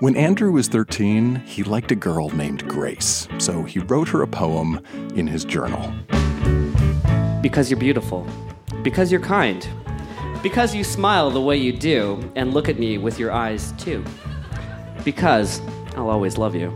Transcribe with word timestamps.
When 0.00 0.14
Andru 0.14 0.50
was 0.50 0.66
13, 0.66 1.42
he 1.44 1.62
liked 1.62 1.92
a 1.92 1.94
girl 1.94 2.30
named 2.30 2.66
Grace, 2.66 3.28
so 3.36 3.64
he 3.64 3.80
wrote 3.80 4.08
her 4.08 4.22
a 4.22 4.26
poem 4.26 4.80
in 5.14 5.26
his 5.26 5.44
journal. 5.44 5.92
Because 7.42 7.70
you're 7.70 7.78
beautiful. 7.78 8.26
Because 8.82 9.12
you're 9.12 9.20
kind. 9.20 9.68
Because 10.42 10.74
you 10.74 10.84
smile 10.84 11.30
the 11.30 11.42
way 11.42 11.58
you 11.58 11.74
do 11.74 12.32
and 12.34 12.54
look 12.54 12.70
at 12.70 12.78
me 12.78 12.96
with 12.96 13.18
your 13.18 13.30
eyes 13.30 13.72
too. 13.72 14.02
Because 15.04 15.60
I'll 15.96 16.08
always 16.08 16.38
love 16.38 16.54
you. 16.54 16.72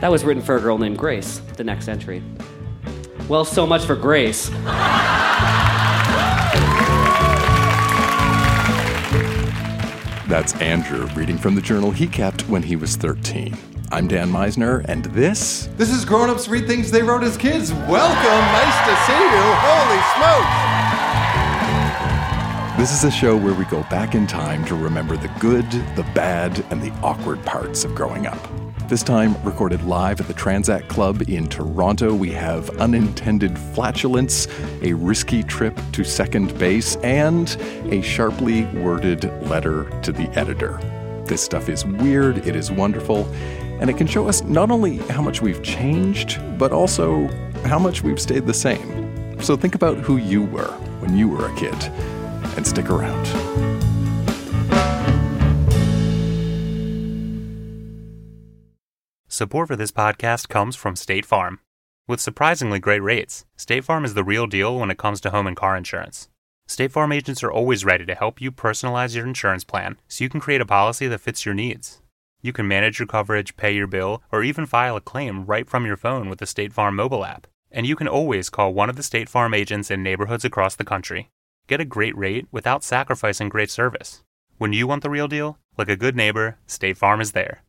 That 0.00 0.12
was 0.12 0.22
written 0.22 0.44
for 0.44 0.54
a 0.54 0.60
girl 0.60 0.78
named 0.78 0.96
Grace, 0.96 1.38
the 1.56 1.64
next 1.64 1.88
entry. 1.88 2.22
Well, 3.28 3.44
so 3.44 3.66
much 3.66 3.84
for 3.84 3.96
Grace. 3.96 4.48
That's 10.30 10.52
Andru 10.52 11.12
reading 11.16 11.36
from 11.36 11.56
the 11.56 11.60
journal 11.60 11.90
he 11.90 12.06
kept 12.06 12.48
when 12.48 12.62
he 12.62 12.76
was 12.76 12.94
13. 12.94 13.52
I'm 13.90 14.06
Dan 14.06 14.30
Misener, 14.30 14.84
and 14.84 15.06
this. 15.06 15.68
This 15.76 15.90
is 15.90 16.04
Grown 16.04 16.30
Ups 16.30 16.46
Read 16.46 16.68
Things 16.68 16.92
They 16.92 17.02
Wrote 17.02 17.24
as 17.24 17.36
Kids. 17.36 17.72
Welcome. 17.72 17.90
Nice 17.90 18.86
to 18.86 18.94
see 19.06 19.12
you. 19.12 19.42
Holy 19.66 20.00
smokes. 20.14 20.54
This 22.78 22.92
is 22.96 23.02
a 23.02 23.10
show 23.10 23.36
where 23.36 23.54
we 23.54 23.64
go 23.64 23.82
back 23.90 24.14
in 24.14 24.28
time 24.28 24.64
to 24.66 24.76
remember 24.76 25.16
the 25.16 25.32
good, 25.40 25.68
the 25.96 26.06
bad, 26.14 26.64
and 26.70 26.80
the 26.80 26.92
awkward 27.02 27.44
parts 27.44 27.84
of 27.84 27.96
growing 27.96 28.28
up. 28.28 28.38
This 28.90 29.04
time, 29.04 29.40
recorded 29.44 29.84
live 29.84 30.20
at 30.20 30.26
the 30.26 30.34
Tranzac 30.34 30.88
Club 30.88 31.22
in 31.28 31.46
Toronto, 31.46 32.12
we 32.12 32.32
have 32.32 32.70
unintended 32.80 33.56
flatulence, 33.56 34.48
a 34.82 34.94
risky 34.94 35.44
trip 35.44 35.78
to 35.92 36.02
second 36.02 36.58
base, 36.58 36.96
and 36.96 37.56
a 37.84 38.02
sharply 38.02 38.64
worded 38.82 39.26
letter 39.44 39.84
to 40.00 40.10
the 40.10 40.28
editor. 40.36 40.80
This 41.24 41.40
stuff 41.40 41.68
is 41.68 41.86
weird, 41.86 42.38
it 42.38 42.56
is 42.56 42.72
wonderful, 42.72 43.32
and 43.80 43.88
it 43.88 43.96
can 43.96 44.08
show 44.08 44.28
us 44.28 44.42
not 44.42 44.72
only 44.72 44.96
how 44.96 45.22
much 45.22 45.40
we've 45.40 45.62
changed, 45.62 46.40
but 46.58 46.72
also 46.72 47.28
how 47.66 47.78
much 47.78 48.02
we've 48.02 48.20
stayed 48.20 48.44
the 48.44 48.52
same. 48.52 49.40
So 49.40 49.56
think 49.56 49.76
about 49.76 49.98
who 49.98 50.16
you 50.16 50.42
were 50.42 50.72
when 50.98 51.16
you 51.16 51.28
were 51.28 51.46
a 51.46 51.54
kid, 51.54 51.80
and 52.56 52.66
stick 52.66 52.90
around. 52.90 53.79
Support 59.40 59.68
for 59.68 59.76
this 59.76 59.90
podcast 59.90 60.50
comes 60.50 60.76
from 60.76 60.96
State 60.96 61.24
Farm. 61.24 61.60
With 62.06 62.20
surprisingly 62.20 62.78
great 62.78 63.02
rates, 63.02 63.46
State 63.56 63.84
Farm 63.84 64.04
is 64.04 64.12
the 64.12 64.22
real 64.22 64.46
deal 64.46 64.78
when 64.78 64.90
it 64.90 64.98
comes 64.98 65.18
to 65.22 65.30
home 65.30 65.46
and 65.46 65.56
car 65.56 65.78
insurance. 65.78 66.28
State 66.68 66.92
Farm 66.92 67.10
agents 67.10 67.42
are 67.42 67.50
always 67.50 67.82
ready 67.82 68.04
to 68.04 68.14
help 68.14 68.38
you 68.38 68.52
personalize 68.52 69.16
your 69.16 69.26
insurance 69.26 69.64
plan 69.64 69.98
so 70.08 70.22
you 70.22 70.28
can 70.28 70.40
create 70.40 70.60
a 70.60 70.66
policy 70.66 71.08
that 71.08 71.22
fits 71.22 71.46
your 71.46 71.54
needs. 71.54 72.02
You 72.42 72.52
can 72.52 72.68
manage 72.68 72.98
your 72.98 73.06
coverage, 73.06 73.56
pay 73.56 73.74
your 73.74 73.86
bill, 73.86 74.22
or 74.30 74.42
even 74.42 74.66
file 74.66 74.96
a 74.96 75.00
claim 75.00 75.46
right 75.46 75.70
from 75.70 75.86
your 75.86 75.96
phone 75.96 76.28
with 76.28 76.38
the 76.38 76.46
State 76.46 76.74
Farm 76.74 76.94
mobile 76.94 77.24
app. 77.24 77.46
And 77.72 77.86
you 77.86 77.96
can 77.96 78.08
always 78.08 78.50
call 78.50 78.74
one 78.74 78.90
of 78.90 78.96
the 78.96 79.02
State 79.02 79.30
Farm 79.30 79.54
agents 79.54 79.90
in 79.90 80.02
neighborhoods 80.02 80.44
across 80.44 80.76
the 80.76 80.84
country. 80.84 81.30
Get 81.66 81.80
a 81.80 81.86
great 81.86 82.14
rate 82.14 82.46
without 82.52 82.84
sacrificing 82.84 83.48
great 83.48 83.70
service. 83.70 84.22
When 84.58 84.74
you 84.74 84.86
want 84.86 85.02
the 85.02 85.08
real 85.08 85.28
deal, 85.28 85.56
like 85.78 85.88
a 85.88 85.96
good 85.96 86.14
neighbor, 86.14 86.58
State 86.66 86.98
Farm 86.98 87.22
is 87.22 87.32
there. 87.32 87.62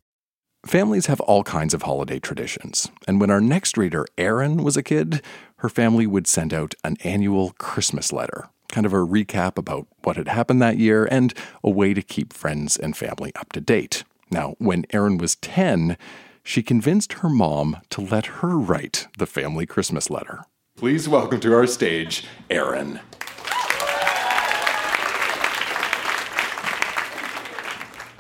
Families 0.66 1.08
have 1.08 1.20
all 1.22 1.44
kinds 1.44 1.74
of 1.74 1.82
holiday 1.82 2.20
traditions, 2.20 2.92
and 3.08 3.20
when 3.20 3.32
our 3.32 3.42
next 3.42 3.78
reader, 3.78 4.06
Erin, 4.16 4.64
was 4.64 4.78
a 4.78 4.84
kid, 4.84 5.24
her 5.58 5.70
family 5.70 6.06
would 6.06 6.28
send 6.28 6.54
out 6.54 6.76
an 6.84 6.98
annual 7.04 7.54
Christmas 7.58 8.14
letter, 8.14 8.48
kind 8.72 8.86
of 8.86 8.94
a 8.94 8.98
recap 8.98 9.58
about 9.58 9.88
what 10.04 10.18
had 10.18 10.28
happened 10.28 10.62
that 10.62 10.78
year 10.78 11.06
and 11.10 11.34
a 11.64 11.70
way 11.72 11.96
to 11.96 12.04
keep 12.04 12.32
friends 12.32 12.78
and 12.78 12.96
family 12.96 13.32
up 13.36 13.52
to 13.54 13.60
date. 13.60 14.04
Now, 14.30 14.54
when 14.60 14.86
Erin 14.92 15.18
was 15.18 15.36
10, 15.38 15.98
she 16.44 16.62
convinced 16.62 17.14
her 17.14 17.30
mom 17.30 17.78
to 17.90 18.02
let 18.02 18.28
her 18.28 18.56
write 18.56 19.08
the 19.18 19.26
family 19.26 19.66
Christmas 19.66 20.12
letter. 20.12 20.44
Please 20.78 21.10
welcome 21.10 21.40
to 21.40 21.56
our 21.56 21.66
stage, 21.66 22.26
Erin. 22.52 23.00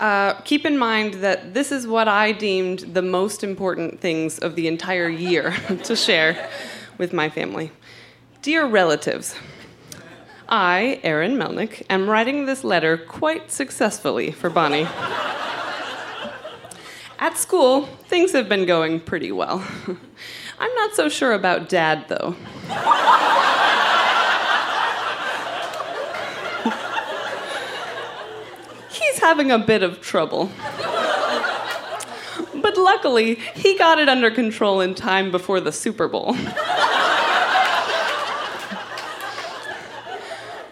Uh, 0.01 0.33
keep 0.45 0.65
in 0.65 0.79
mind 0.79 1.13
that 1.13 1.53
this 1.53 1.71
is 1.71 1.85
what 1.85 2.07
I 2.07 2.31
deemed 2.31 2.79
the 2.79 3.03
most 3.03 3.43
important 3.43 3.99
things 4.01 4.39
of 4.39 4.55
the 4.55 4.67
entire 4.67 5.07
year 5.07 5.51
to 5.83 5.95
share 5.95 6.49
with 6.97 7.13
my 7.13 7.29
family. 7.29 7.71
Dear 8.41 8.65
relatives, 8.65 9.35
I, 10.49 10.99
Erin 11.03 11.37
Melnick, 11.37 11.83
am 11.87 12.09
writing 12.09 12.47
this 12.47 12.63
letter 12.63 12.97
quite 12.97 13.51
successfully 13.51 14.31
for 14.31 14.49
Bonnie. 14.49 14.87
At 17.19 17.37
school, 17.37 17.85
things 18.07 18.31
have 18.31 18.49
been 18.49 18.65
going 18.65 19.01
pretty 19.01 19.31
well. 19.31 19.63
I'm 20.59 20.75
not 20.75 20.95
so 20.95 21.09
sure 21.09 21.33
about 21.33 21.69
Dad, 21.69 22.05
though. 22.07 22.35
Having 29.21 29.51
a 29.51 29.59
bit 29.59 29.83
of 29.83 30.01
trouble. 30.01 30.51
But 32.53 32.77
luckily, 32.77 33.35
he 33.55 33.77
got 33.77 33.99
it 33.99 34.09
under 34.09 34.29
control 34.29 34.81
in 34.81 34.93
time 34.93 35.31
before 35.31 35.59
the 35.59 35.71
Super 35.71 36.07
Bowl. 36.07 36.33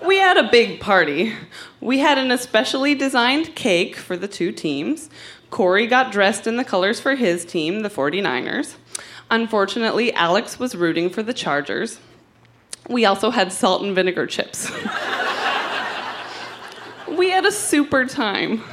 we 0.06 0.18
had 0.18 0.38
a 0.38 0.50
big 0.52 0.80
party. 0.80 1.34
We 1.82 2.00
had 2.00 2.18
an 2.18 2.32
especially 2.32 2.96
designed 2.96 3.56
cake 3.56 3.96
for 3.96 4.18
the 4.18 4.28
two 4.28 4.52
teams. 4.52 5.09
Corey 5.50 5.88
got 5.88 6.12
dressed 6.12 6.46
in 6.46 6.58
the 6.58 6.64
colors 6.64 7.00
for 7.00 7.16
his 7.16 7.44
team, 7.46 7.82
the 7.82 7.90
49ers. 7.90 8.76
Unfortunately, 9.32 10.14
Alex 10.14 10.59
was 10.59 10.76
rooting 10.76 11.09
for 11.09 11.24
the 11.24 11.34
Chargers. 11.34 12.00
We 12.88 13.06
also 13.06 13.30
had 13.30 13.52
salt 13.52 13.82
and 13.84 13.96
vinegar 13.96 14.28
chips. 14.28 14.72
we 17.19 17.30
had 17.30 17.46
a 17.46 17.52
super 17.52 18.06
time. 18.06 18.63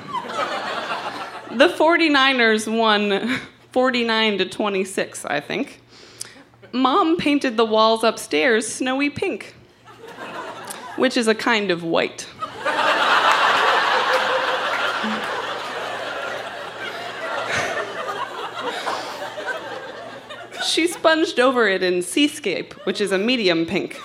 The 1.50 1.68
49ers 1.68 2.72
won 2.72 3.40
49 3.72 4.38
to 4.38 4.48
26, 4.48 5.24
I 5.24 5.40
think. 5.40 5.82
Mom 6.70 7.16
painted 7.16 7.56
the 7.56 7.64
walls 7.64 8.04
upstairs 8.04 8.68
snowy 8.68 9.10
pink, 9.10 9.56
which 10.94 11.16
is 11.16 11.26
a 11.26 11.34
kind 11.34 11.72
of 11.72 11.82
white. 11.82 12.28
She 20.64 20.86
sponged 20.86 21.40
over 21.40 21.66
it 21.66 21.82
in 21.82 22.00
Seascape, 22.02 22.74
which 22.86 23.00
is 23.00 23.10
a 23.10 23.18
medium 23.18 23.66
pink. 23.66 24.00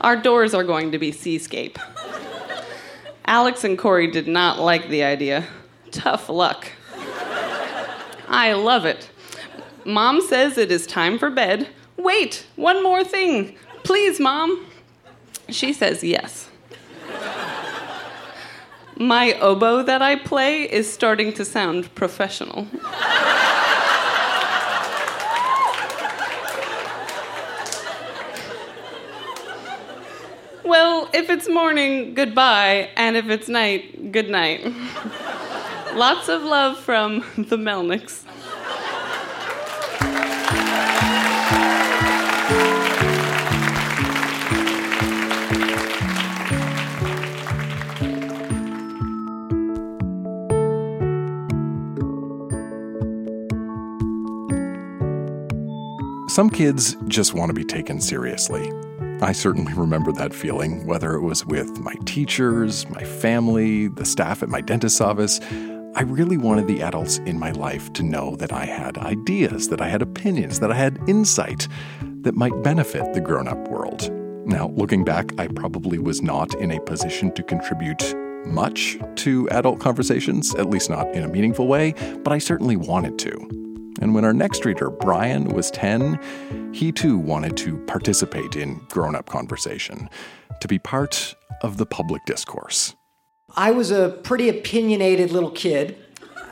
Our 0.00 0.16
doors 0.16 0.54
are 0.54 0.64
going 0.64 0.92
to 0.92 0.98
be 0.98 1.10
Seascape. 1.10 1.78
Alex 3.26 3.64
and 3.64 3.78
Corey 3.78 4.06
did 4.10 4.28
not 4.28 4.58
like 4.58 4.88
the 4.88 5.02
idea. 5.02 5.46
Tough 5.90 6.28
luck. 6.28 6.70
I 8.28 8.52
love 8.52 8.84
it. 8.84 9.10
Mom 9.84 10.20
says 10.20 10.58
it 10.58 10.70
is 10.70 10.86
time 10.86 11.18
for 11.18 11.30
bed. 11.30 11.68
Wait, 11.96 12.46
one 12.56 12.82
more 12.82 13.04
thing. 13.04 13.56
Please, 13.82 14.18
Mom. 14.18 14.66
She 15.48 15.72
says 15.72 16.02
yes. 16.02 16.48
My 18.96 19.32
oboe 19.40 19.82
that 19.82 20.02
I 20.02 20.16
play 20.16 20.62
is 20.62 20.90
starting 20.92 21.32
to 21.34 21.44
sound 21.44 21.94
professional. 21.94 22.68
Well, 30.64 31.10
if 31.12 31.28
it's 31.28 31.46
morning, 31.46 32.14
goodbye, 32.14 32.88
and 32.96 33.16
if 33.16 33.28
it's 33.28 33.48
night, 33.48 34.12
good 34.12 34.30
night. 34.30 34.64
Lots 35.94 36.30
of 36.30 36.42
love 36.42 36.78
from 36.78 37.18
the 37.36 37.56
Melnicks. 37.56 38.24
Some 56.30 56.50
kids 56.50 56.96
just 57.06 57.34
want 57.34 57.50
to 57.50 57.54
be 57.54 57.64
taken 57.64 58.00
seriously. 58.00 58.68
I 59.24 59.32
certainly 59.32 59.72
remember 59.72 60.12
that 60.12 60.34
feeling, 60.34 60.86
whether 60.86 61.14
it 61.14 61.22
was 61.22 61.46
with 61.46 61.80
my 61.80 61.94
teachers, 62.04 62.86
my 62.90 63.02
family, 63.02 63.88
the 63.88 64.04
staff 64.04 64.42
at 64.42 64.50
my 64.50 64.60
dentist's 64.60 65.00
office. 65.00 65.40
I 65.94 66.02
really 66.02 66.36
wanted 66.36 66.66
the 66.66 66.82
adults 66.82 67.16
in 67.24 67.38
my 67.38 67.50
life 67.52 67.90
to 67.94 68.02
know 68.02 68.36
that 68.36 68.52
I 68.52 68.66
had 68.66 68.98
ideas, 68.98 69.68
that 69.68 69.80
I 69.80 69.88
had 69.88 70.02
opinions, 70.02 70.60
that 70.60 70.70
I 70.70 70.74
had 70.74 70.98
insight 71.08 71.68
that 72.20 72.34
might 72.34 72.62
benefit 72.62 73.14
the 73.14 73.20
grown 73.22 73.48
up 73.48 73.66
world. 73.68 74.10
Now, 74.46 74.68
looking 74.76 75.04
back, 75.04 75.32
I 75.40 75.46
probably 75.46 75.98
was 75.98 76.20
not 76.20 76.54
in 76.56 76.70
a 76.70 76.80
position 76.80 77.32
to 77.32 77.42
contribute 77.42 78.14
much 78.44 78.98
to 79.16 79.48
adult 79.48 79.80
conversations, 79.80 80.54
at 80.56 80.68
least 80.68 80.90
not 80.90 81.10
in 81.14 81.24
a 81.24 81.28
meaningful 81.28 81.66
way, 81.66 81.94
but 82.24 82.34
I 82.34 82.36
certainly 82.36 82.76
wanted 82.76 83.18
to. 83.20 83.63
And 84.00 84.14
when 84.14 84.24
our 84.24 84.32
next 84.32 84.64
reader, 84.64 84.90
Brian, 84.90 85.48
was 85.48 85.70
10, 85.70 86.72
he 86.72 86.92
too 86.92 87.16
wanted 87.18 87.56
to 87.58 87.78
participate 87.86 88.56
in 88.56 88.80
grown 88.90 89.14
up 89.14 89.26
conversation, 89.26 90.08
to 90.60 90.68
be 90.68 90.78
part 90.78 91.34
of 91.62 91.76
the 91.76 91.86
public 91.86 92.24
discourse. 92.24 92.94
I 93.56 93.70
was 93.70 93.90
a 93.90 94.08
pretty 94.24 94.48
opinionated 94.48 95.30
little 95.30 95.50
kid, 95.50 95.96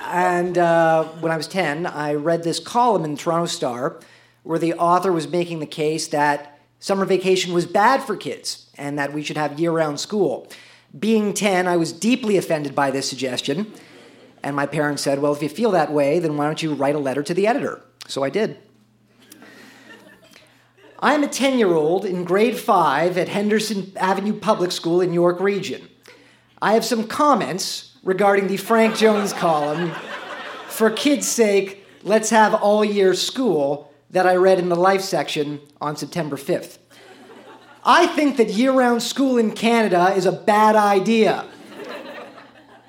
and 0.06 0.56
uh, 0.56 1.04
when 1.20 1.32
I 1.32 1.36
was 1.36 1.48
10, 1.48 1.86
I 1.86 2.14
read 2.14 2.44
this 2.44 2.60
column 2.60 3.04
in 3.04 3.12
the 3.12 3.16
Toronto 3.16 3.46
Star 3.46 4.00
where 4.42 4.58
the 4.58 4.74
author 4.74 5.12
was 5.12 5.28
making 5.28 5.60
the 5.60 5.66
case 5.66 6.08
that 6.08 6.58
summer 6.78 7.04
vacation 7.04 7.52
was 7.52 7.66
bad 7.66 8.02
for 8.02 8.16
kids 8.16 8.66
and 8.76 8.98
that 8.98 9.12
we 9.12 9.22
should 9.22 9.36
have 9.36 9.58
year 9.58 9.70
round 9.70 10.00
school. 10.00 10.48
Being 10.98 11.32
10, 11.32 11.66
I 11.66 11.76
was 11.76 11.92
deeply 11.92 12.36
offended 12.36 12.74
by 12.74 12.90
this 12.90 13.08
suggestion, 13.08 13.72
and 14.42 14.56
my 14.56 14.66
parents 14.66 15.02
said, 15.02 15.20
Well, 15.20 15.32
if 15.32 15.42
you 15.42 15.48
feel 15.48 15.70
that 15.72 15.92
way, 15.92 16.18
then 16.18 16.36
why 16.36 16.46
don't 16.46 16.62
you 16.62 16.74
write 16.74 16.94
a 16.94 16.98
letter 16.98 17.22
to 17.22 17.34
the 17.34 17.46
editor? 17.46 17.82
So 18.06 18.22
I 18.22 18.30
did. 18.30 18.58
I 20.98 21.14
am 21.14 21.24
a 21.24 21.28
10 21.28 21.58
year 21.58 21.72
old 21.72 22.04
in 22.04 22.24
grade 22.24 22.56
5 22.56 23.18
at 23.18 23.28
Henderson 23.28 23.92
Avenue 23.96 24.38
Public 24.38 24.70
School 24.70 25.00
in 25.00 25.12
York 25.12 25.40
Region. 25.40 25.88
I 26.60 26.74
have 26.74 26.84
some 26.84 27.08
comments 27.08 27.96
regarding 28.04 28.46
the 28.46 28.56
Frank 28.56 28.96
Jones 28.96 29.32
column, 29.32 29.92
For 30.68 30.90
kids' 30.90 31.26
sake, 31.26 31.84
let's 32.02 32.30
have 32.30 32.54
all 32.54 32.84
year 32.84 33.14
school, 33.14 33.92
that 34.10 34.26
I 34.26 34.36
read 34.36 34.58
in 34.58 34.68
the 34.68 34.76
Life 34.76 35.00
section 35.00 35.60
on 35.80 35.96
September 35.96 36.36
5th. 36.36 36.78
I 37.84 38.06
think 38.06 38.36
that 38.36 38.50
year 38.50 38.70
round 38.70 39.02
school 39.02 39.38
in 39.38 39.52
Canada 39.52 40.14
is 40.14 40.24
a 40.24 40.32
bad 40.32 40.76
idea. 40.76 41.46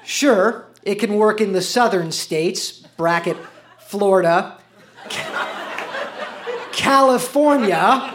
Sure, 0.03 0.67
it 0.85 0.95
can 0.95 1.15
work 1.15 1.39
in 1.41 1.53
the 1.53 1.61
southern 1.61 2.11
states, 2.11 2.71
bracket 2.97 3.37
Florida, 3.79 4.57
California, 6.71 8.13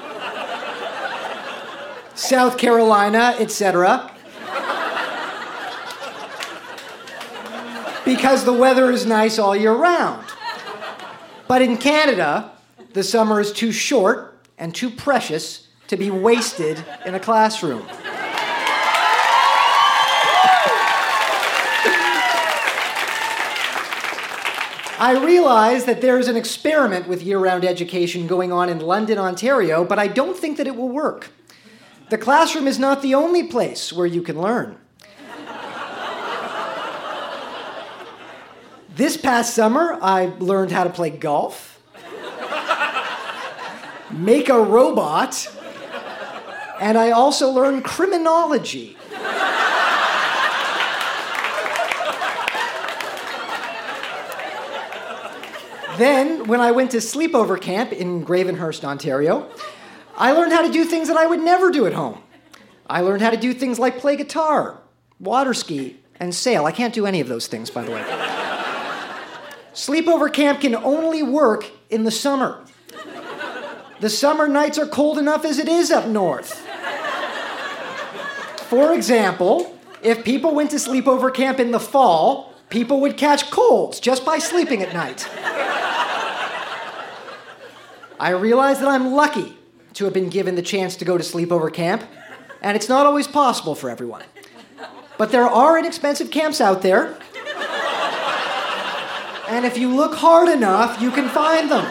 South 2.14 2.58
Carolina, 2.58 3.36
etc. 3.38 4.10
Because 8.04 8.44
the 8.44 8.52
weather 8.52 8.90
is 8.90 9.06
nice 9.06 9.38
all 9.38 9.54
year 9.54 9.72
round. 9.72 10.26
But 11.46 11.62
in 11.62 11.78
Canada, 11.78 12.52
the 12.92 13.02
summer 13.02 13.40
is 13.40 13.52
too 13.52 13.72
short 13.72 14.38
and 14.58 14.74
too 14.74 14.90
precious 14.90 15.68
to 15.86 15.96
be 15.96 16.10
wasted 16.10 16.84
in 17.06 17.14
a 17.14 17.20
classroom. 17.20 17.86
I 25.00 25.16
realize 25.24 25.84
that 25.84 26.00
there 26.00 26.18
is 26.18 26.26
an 26.26 26.36
experiment 26.36 27.06
with 27.06 27.22
year 27.22 27.38
round 27.38 27.64
education 27.64 28.26
going 28.26 28.52
on 28.52 28.68
in 28.68 28.80
London, 28.80 29.16
Ontario, 29.16 29.84
but 29.84 29.96
I 29.96 30.08
don't 30.08 30.36
think 30.36 30.56
that 30.56 30.66
it 30.66 30.74
will 30.74 30.88
work. 30.88 31.30
The 32.10 32.18
classroom 32.18 32.66
is 32.66 32.80
not 32.80 33.00
the 33.00 33.14
only 33.14 33.44
place 33.44 33.92
where 33.92 34.06
you 34.06 34.22
can 34.22 34.40
learn. 34.40 34.76
this 38.96 39.16
past 39.16 39.54
summer, 39.54 39.96
I 40.02 40.32
learned 40.40 40.72
how 40.72 40.82
to 40.82 40.90
play 40.90 41.10
golf, 41.10 41.80
make 44.10 44.48
a 44.48 44.60
robot, 44.60 45.48
and 46.80 46.98
I 46.98 47.12
also 47.12 47.50
learned 47.50 47.84
criminology. 47.84 48.97
Then, 55.98 56.46
when 56.46 56.60
I 56.60 56.70
went 56.70 56.92
to 56.92 56.98
sleepover 56.98 57.60
camp 57.60 57.92
in 57.92 58.24
Gravenhurst, 58.24 58.84
Ontario, 58.84 59.50
I 60.16 60.30
learned 60.30 60.52
how 60.52 60.62
to 60.62 60.70
do 60.70 60.84
things 60.84 61.08
that 61.08 61.16
I 61.16 61.26
would 61.26 61.40
never 61.40 61.72
do 61.72 61.86
at 61.86 61.92
home. 61.92 62.22
I 62.86 63.00
learned 63.00 63.20
how 63.20 63.30
to 63.30 63.36
do 63.36 63.52
things 63.52 63.80
like 63.80 63.98
play 63.98 64.14
guitar, 64.14 64.78
water 65.18 65.52
ski, 65.52 65.96
and 66.20 66.32
sail. 66.32 66.66
I 66.66 66.72
can't 66.72 66.94
do 66.94 67.04
any 67.04 67.20
of 67.20 67.26
those 67.26 67.48
things, 67.48 67.68
by 67.68 67.82
the 67.82 67.90
way. 67.90 68.02
Sleepover 69.74 70.32
camp 70.32 70.60
can 70.60 70.76
only 70.76 71.24
work 71.24 71.68
in 71.90 72.04
the 72.04 72.12
summer. 72.12 72.64
The 73.98 74.08
summer 74.08 74.46
nights 74.46 74.78
are 74.78 74.86
cold 74.86 75.18
enough 75.18 75.44
as 75.44 75.58
it 75.58 75.68
is 75.68 75.90
up 75.90 76.06
north. 76.06 76.64
For 78.68 78.92
example, 78.94 79.76
if 80.00 80.24
people 80.24 80.54
went 80.54 80.70
to 80.70 80.76
sleepover 80.76 81.34
camp 81.34 81.58
in 81.58 81.72
the 81.72 81.80
fall, 81.80 82.54
people 82.68 83.00
would 83.00 83.16
catch 83.16 83.50
colds 83.50 83.98
just 83.98 84.24
by 84.24 84.38
sleeping 84.38 84.80
at 84.82 84.92
night. 84.92 85.28
I 88.20 88.30
realize 88.30 88.80
that 88.80 88.88
I'm 88.88 89.12
lucky 89.12 89.56
to 89.94 90.04
have 90.04 90.12
been 90.12 90.28
given 90.28 90.56
the 90.56 90.62
chance 90.62 90.96
to 90.96 91.04
go 91.04 91.16
to 91.16 91.24
sleepover 91.24 91.72
camp, 91.72 92.04
and 92.60 92.76
it's 92.76 92.88
not 92.88 93.06
always 93.06 93.28
possible 93.28 93.74
for 93.74 93.90
everyone. 93.90 94.24
But 95.16 95.30
there 95.30 95.46
are 95.46 95.78
inexpensive 95.78 96.30
camps 96.30 96.60
out 96.60 96.82
there, 96.82 97.16
and 99.48 99.64
if 99.64 99.78
you 99.78 99.94
look 99.94 100.14
hard 100.14 100.48
enough, 100.48 101.00
you 101.00 101.10
can 101.10 101.28
find 101.28 101.70
them. 101.70 101.86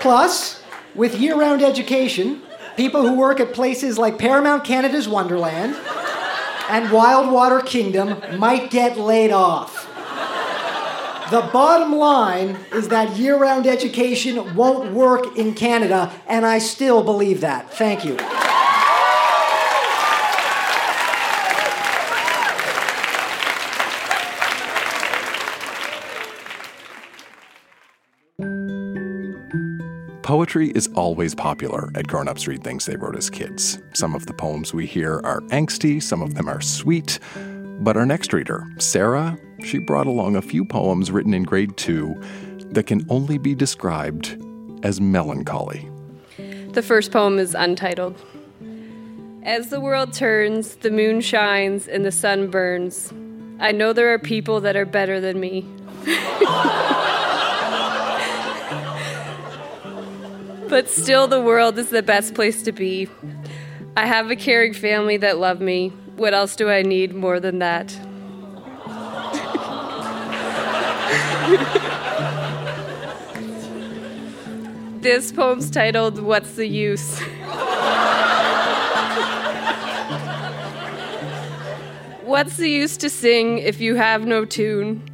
Plus, 0.00 0.62
with 0.94 1.20
year 1.20 1.36
round 1.36 1.62
education, 1.62 2.42
people 2.76 3.02
who 3.02 3.14
work 3.14 3.40
at 3.40 3.52
places 3.52 3.98
like 3.98 4.18
Paramount 4.18 4.64
Canada's 4.64 5.08
Wonderland 5.08 5.74
and 6.70 6.86
Wildwater 6.86 7.64
Kingdom 7.64 8.38
might 8.38 8.70
get 8.70 8.96
laid 8.96 9.32
off. 9.32 9.77
The 11.30 11.42
bottom 11.52 11.92
line 11.92 12.56
is 12.72 12.88
that 12.88 13.18
year 13.18 13.36
round 13.36 13.66
education 13.66 14.54
won't 14.54 14.94
work 14.94 15.36
in 15.36 15.52
Canada, 15.52 16.10
and 16.26 16.46
I 16.46 16.58
still 16.58 17.04
believe 17.04 17.42
that. 17.42 17.70
Thank 17.74 18.02
you. 18.02 18.16
Poetry 30.22 30.70
is 30.70 30.88
always 30.94 31.34
popular 31.34 31.90
at 31.94 32.06
Grown 32.06 32.28
Ups 32.28 32.46
Read 32.46 32.62
Things 32.62 32.86
They 32.86 32.96
Wrote 32.96 33.16
as 33.16 33.28
Kids. 33.28 33.78
Some 33.94 34.14
of 34.14 34.24
the 34.24 34.34
poems 34.34 34.72
we 34.72 34.86
hear 34.86 35.20
are 35.24 35.40
angsty, 35.48 36.02
some 36.02 36.22
of 36.22 36.34
them 36.34 36.48
are 36.48 36.60
sweet. 36.60 37.18
But 37.80 37.96
our 37.96 38.06
next 38.06 38.32
reader, 38.32 38.66
Sarah, 38.78 39.38
she 39.62 39.78
brought 39.78 40.06
along 40.06 40.36
a 40.36 40.42
few 40.42 40.64
poems 40.64 41.10
written 41.10 41.32
in 41.32 41.44
grade 41.44 41.76
two 41.76 42.20
that 42.70 42.86
can 42.86 43.06
only 43.08 43.38
be 43.38 43.54
described 43.54 44.36
as 44.82 45.00
melancholy. 45.00 45.88
The 46.72 46.82
first 46.82 47.12
poem 47.12 47.38
is 47.38 47.54
untitled. 47.54 48.20
As 49.44 49.70
the 49.70 49.80
world 49.80 50.12
turns, 50.12 50.76
the 50.76 50.90
moon 50.90 51.20
shines, 51.20 51.88
and 51.88 52.04
the 52.04 52.12
sun 52.12 52.50
burns, 52.50 53.12
I 53.60 53.72
know 53.72 53.92
there 53.92 54.12
are 54.12 54.18
people 54.18 54.60
that 54.60 54.76
are 54.76 54.84
better 54.84 55.20
than 55.20 55.40
me. 55.40 55.62
but 60.68 60.88
still, 60.88 61.26
the 61.26 61.40
world 61.40 61.78
is 61.78 61.90
the 61.90 62.02
best 62.02 62.34
place 62.34 62.62
to 62.64 62.72
be. 62.72 63.08
I 63.96 64.06
have 64.06 64.30
a 64.30 64.36
caring 64.36 64.74
family 64.74 65.16
that 65.16 65.38
love 65.38 65.60
me. 65.60 65.92
What 66.18 66.34
else 66.34 66.54
do 66.56 66.68
I 66.68 66.82
need 66.82 67.14
more 67.14 67.38
than 67.38 67.60
that? 67.60 67.88
this 75.00 75.30
poem's 75.30 75.70
titled 75.70 76.20
What's 76.20 76.56
the 76.56 76.66
Use? 76.66 77.20
What's 82.24 82.56
the 82.56 82.68
use 82.68 82.96
to 82.96 83.08
sing 83.08 83.58
if 83.58 83.80
you 83.80 83.94
have 83.94 84.26
no 84.26 84.44
tune? 84.44 85.08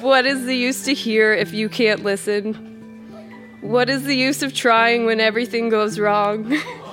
What 0.00 0.26
is 0.26 0.44
the 0.44 0.54
use 0.54 0.84
to 0.84 0.92
hear 0.92 1.32
if 1.32 1.54
you 1.54 1.70
can't 1.70 2.04
listen? 2.04 2.52
What 3.62 3.88
is 3.88 4.04
the 4.04 4.14
use 4.14 4.42
of 4.42 4.52
trying 4.52 5.06
when 5.06 5.20
everything 5.20 5.70
goes 5.70 5.98
wrong? 5.98 6.60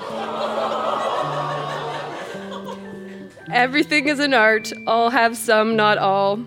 everything 3.51 4.07
is 4.07 4.19
an 4.19 4.33
art, 4.33 4.71
all 4.87 5.09
have 5.09 5.35
some, 5.37 5.75
not 5.75 5.97
all. 5.97 6.37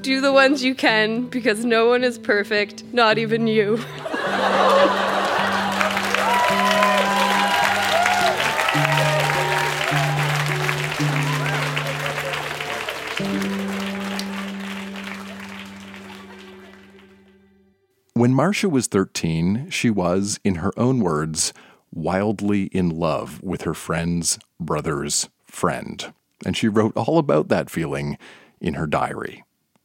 Do 0.00 0.20
the 0.20 0.32
ones 0.32 0.64
you 0.64 0.74
can 0.74 1.26
because 1.28 1.64
no 1.64 1.86
one 1.86 2.02
is 2.02 2.18
perfect, 2.18 2.84
not 2.92 3.18
even 3.18 3.46
you. 3.46 3.76
When 18.14 18.34
Marcia 18.34 18.68
was 18.68 18.86
13, 18.88 19.70
she 19.70 19.90
was, 19.90 20.38
in 20.44 20.56
her 20.56 20.72
own 20.76 21.00
words, 21.00 21.52
wildly 21.92 22.64
in 22.64 22.88
love 22.88 23.42
with 23.42 23.62
her 23.62 23.74
friend's 23.74 24.38
brother's 24.60 25.28
friend. 25.44 26.12
And 26.44 26.56
she 26.56 26.68
wrote 26.68 26.96
all 26.96 27.18
about 27.18 27.48
that 27.48 27.70
feeling 27.70 28.18
in 28.60 28.74
her 28.74 28.86
diary. 28.86 29.44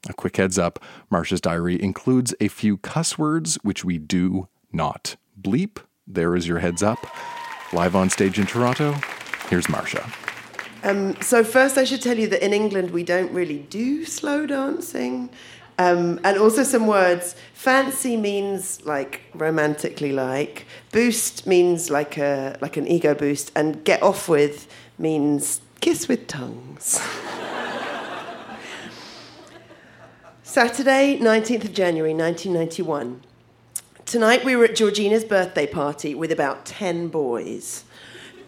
A 0.09 0.13
quick 0.13 0.37
heads 0.37 0.57
up 0.57 0.79
Marsha's 1.11 1.41
diary 1.41 1.81
includes 1.81 2.33
a 2.39 2.47
few 2.47 2.77
cuss 2.77 3.17
words 3.17 3.55
which 3.63 3.83
we 3.83 3.97
do 3.97 4.47
not 4.71 5.15
bleep. 5.39 5.79
There 6.05 6.35
is 6.35 6.47
your 6.47 6.59
heads 6.59 6.81
up. 6.81 7.05
Live 7.73 7.95
on 7.95 8.09
stage 8.09 8.39
in 8.39 8.45
Toronto, 8.45 8.93
here's 9.49 9.67
Marsha. 9.67 10.09
Um, 10.83 11.19
so 11.21 11.43
first, 11.43 11.77
I 11.77 11.83
should 11.83 12.01
tell 12.01 12.17
you 12.17 12.27
that 12.29 12.45
in 12.45 12.53
England 12.53 12.91
we 12.91 13.03
don't 13.03 13.31
really 13.33 13.59
do 13.59 14.05
slow 14.05 14.45
dancing, 14.45 15.29
um, 15.77 16.19
and 16.23 16.37
also 16.37 16.63
some 16.63 16.87
words. 16.87 17.35
Fancy 17.53 18.15
means 18.15 18.85
like 18.85 19.21
romantically 19.33 20.13
like. 20.13 20.65
Boost 20.93 21.45
means 21.45 21.89
like 21.89 22.17
a 22.17 22.57
like 22.61 22.77
an 22.77 22.87
ego 22.87 23.13
boost, 23.13 23.51
and 23.55 23.83
get 23.83 24.01
off 24.01 24.29
with 24.29 24.67
means 24.97 25.59
kiss 25.79 26.07
with 26.07 26.27
tongues. 26.27 27.01
Saturday, 30.43 31.19
19th 31.19 31.65
of 31.65 31.73
January, 31.73 32.13
1991. 32.13 33.21
Tonight 34.05 34.45
we 34.45 34.55
were 34.55 34.65
at 34.65 34.75
Georgina's 34.75 35.25
birthday 35.25 35.67
party 35.67 36.15
with 36.15 36.31
about 36.31 36.65
10 36.65 37.09
boys. 37.09 37.83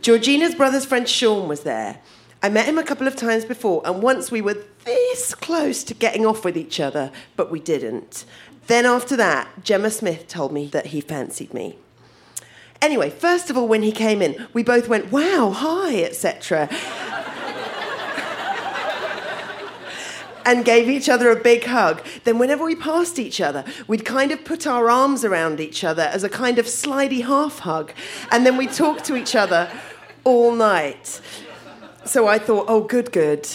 Georgina's 0.01 0.55
brother's 0.55 0.85
friend 0.85 1.07
Sean 1.07 1.47
was 1.47 1.61
there. 1.61 1.99
I 2.41 2.47
met 2.47 2.65
him 2.65 2.77
a 2.77 2.83
couple 2.83 3.05
of 3.05 3.17
times 3.17 3.43
before, 3.43 3.81
and 3.85 4.01
once 4.01 4.31
we 4.31 4.41
were 4.41 4.63
this 4.85 5.35
close 5.35 5.83
to 5.83 5.93
getting 5.93 6.25
off 6.25 6.45
with 6.45 6.57
each 6.57 6.79
other, 6.79 7.11
but 7.35 7.51
we 7.51 7.59
didn't. 7.59 8.23
Then 8.67 8.85
after 8.85 9.17
that, 9.17 9.63
Gemma 9.63 9.91
Smith 9.91 10.27
told 10.27 10.53
me 10.53 10.67
that 10.67 10.87
he 10.87 11.01
fancied 11.01 11.53
me. 11.53 11.75
Anyway, 12.81 13.09
first 13.09 13.49
of 13.49 13.57
all, 13.57 13.67
when 13.67 13.83
he 13.83 13.91
came 13.91 14.21
in, 14.21 14.47
we 14.53 14.63
both 14.63 14.87
went, 14.87 15.11
wow, 15.11 15.51
hi, 15.53 16.01
etc. 16.03 16.69
and 20.45 20.65
gave 20.65 20.89
each 20.89 21.09
other 21.09 21.29
a 21.31 21.35
big 21.35 21.65
hug. 21.65 22.01
Then, 22.23 22.39
whenever 22.39 22.63
we 22.63 22.75
passed 22.75 23.19
each 23.19 23.41
other, 23.41 23.63
we'd 23.87 24.05
kind 24.05 24.31
of 24.31 24.43
put 24.45 24.65
our 24.67 24.89
arms 24.89 25.23
around 25.25 25.59
each 25.59 25.83
other 25.83 26.03
as 26.03 26.23
a 26.23 26.29
kind 26.29 26.59
of 26.59 26.65
slidey 26.65 27.23
half 27.23 27.59
hug. 27.59 27.91
And 28.31 28.45
then 28.45 28.57
we'd 28.57 28.73
talk 28.73 29.03
to 29.03 29.15
each 29.15 29.35
other 29.35 29.71
all 30.23 30.53
night. 30.53 31.21
So 32.05 32.27
I 32.27 32.39
thought, 32.39 32.65
oh, 32.67 32.81
good, 32.81 33.11
good. 33.11 33.47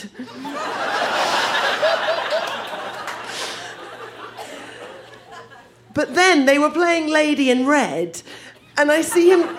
but 5.94 6.14
then 6.14 6.46
they 6.46 6.58
were 6.58 6.70
playing 6.70 7.08
Lady 7.08 7.50
in 7.50 7.66
Red, 7.66 8.22
and 8.76 8.92
I 8.92 9.00
see 9.02 9.30
him 9.30 9.56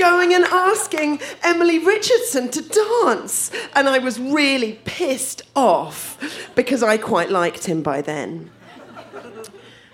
going 0.00 0.34
and 0.34 0.44
asking 0.44 1.20
Emily 1.44 1.78
Richardson 1.78 2.50
to 2.50 2.62
dance. 2.62 3.50
And 3.74 3.88
I 3.88 3.98
was 3.98 4.18
really 4.18 4.80
pissed 4.84 5.42
off 5.54 6.18
because 6.54 6.82
I 6.82 6.96
quite 6.96 7.30
liked 7.30 7.66
him 7.66 7.82
by 7.82 8.00
then. 8.00 8.50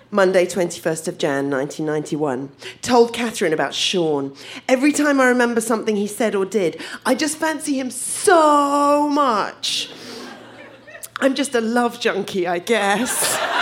Monday, 0.09 0.45
21st 0.45 1.09
of 1.09 1.17
Jan, 1.17 1.51
1991. 1.51 2.49
Told 2.81 3.13
Catherine 3.13 3.51
about 3.51 3.73
Sean. 3.73 4.33
Every 4.69 4.93
time 4.93 5.19
I 5.19 5.27
remember 5.27 5.59
something 5.59 5.97
he 5.97 6.07
said 6.07 6.33
or 6.33 6.45
did, 6.45 6.81
I 7.05 7.13
just 7.13 7.37
fancy 7.37 7.77
him 7.77 7.91
so 7.91 9.09
much. 9.09 9.89
I'm 11.19 11.35
just 11.35 11.53
a 11.55 11.61
love 11.61 11.99
junkie, 11.99 12.47
I 12.47 12.59
guess. 12.59 13.37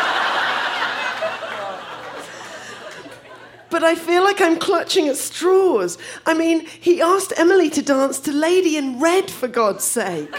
but 3.75 3.83
I 3.83 3.95
feel 3.95 4.23
like 4.23 4.39
I'm 4.39 4.57
clutching 4.57 5.09
at 5.09 5.17
straws. 5.17 5.97
I 6.25 6.33
mean, 6.33 6.65
he 6.65 7.01
asked 7.01 7.33
Emily 7.35 7.69
to 7.71 7.81
dance 7.81 8.21
to 8.21 8.31
Lady 8.31 8.77
in 8.77 9.01
Red, 9.01 9.29
for 9.29 9.49
God's 9.49 9.83
sake. 9.83 10.33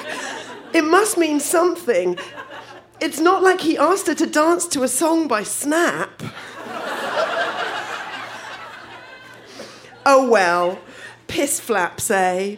It 0.73 0.85
must 0.85 1.19
mean 1.19 1.39
something. 1.39 2.17
It's 2.99 3.21
not 3.21 3.43
like 3.43 3.61
he 3.61 3.77
asked 3.77 4.07
her 4.07 4.15
to 4.15 4.27
dance 4.27 4.67
to 4.69 4.85
a 4.85 4.89
song 4.89 5.29
by 5.29 5.43
Snap. 5.43 6.23
oh 10.07 10.27
well, 10.31 10.79
piss 11.27 11.61
flaps, 11.61 12.11
eh? 12.11 12.57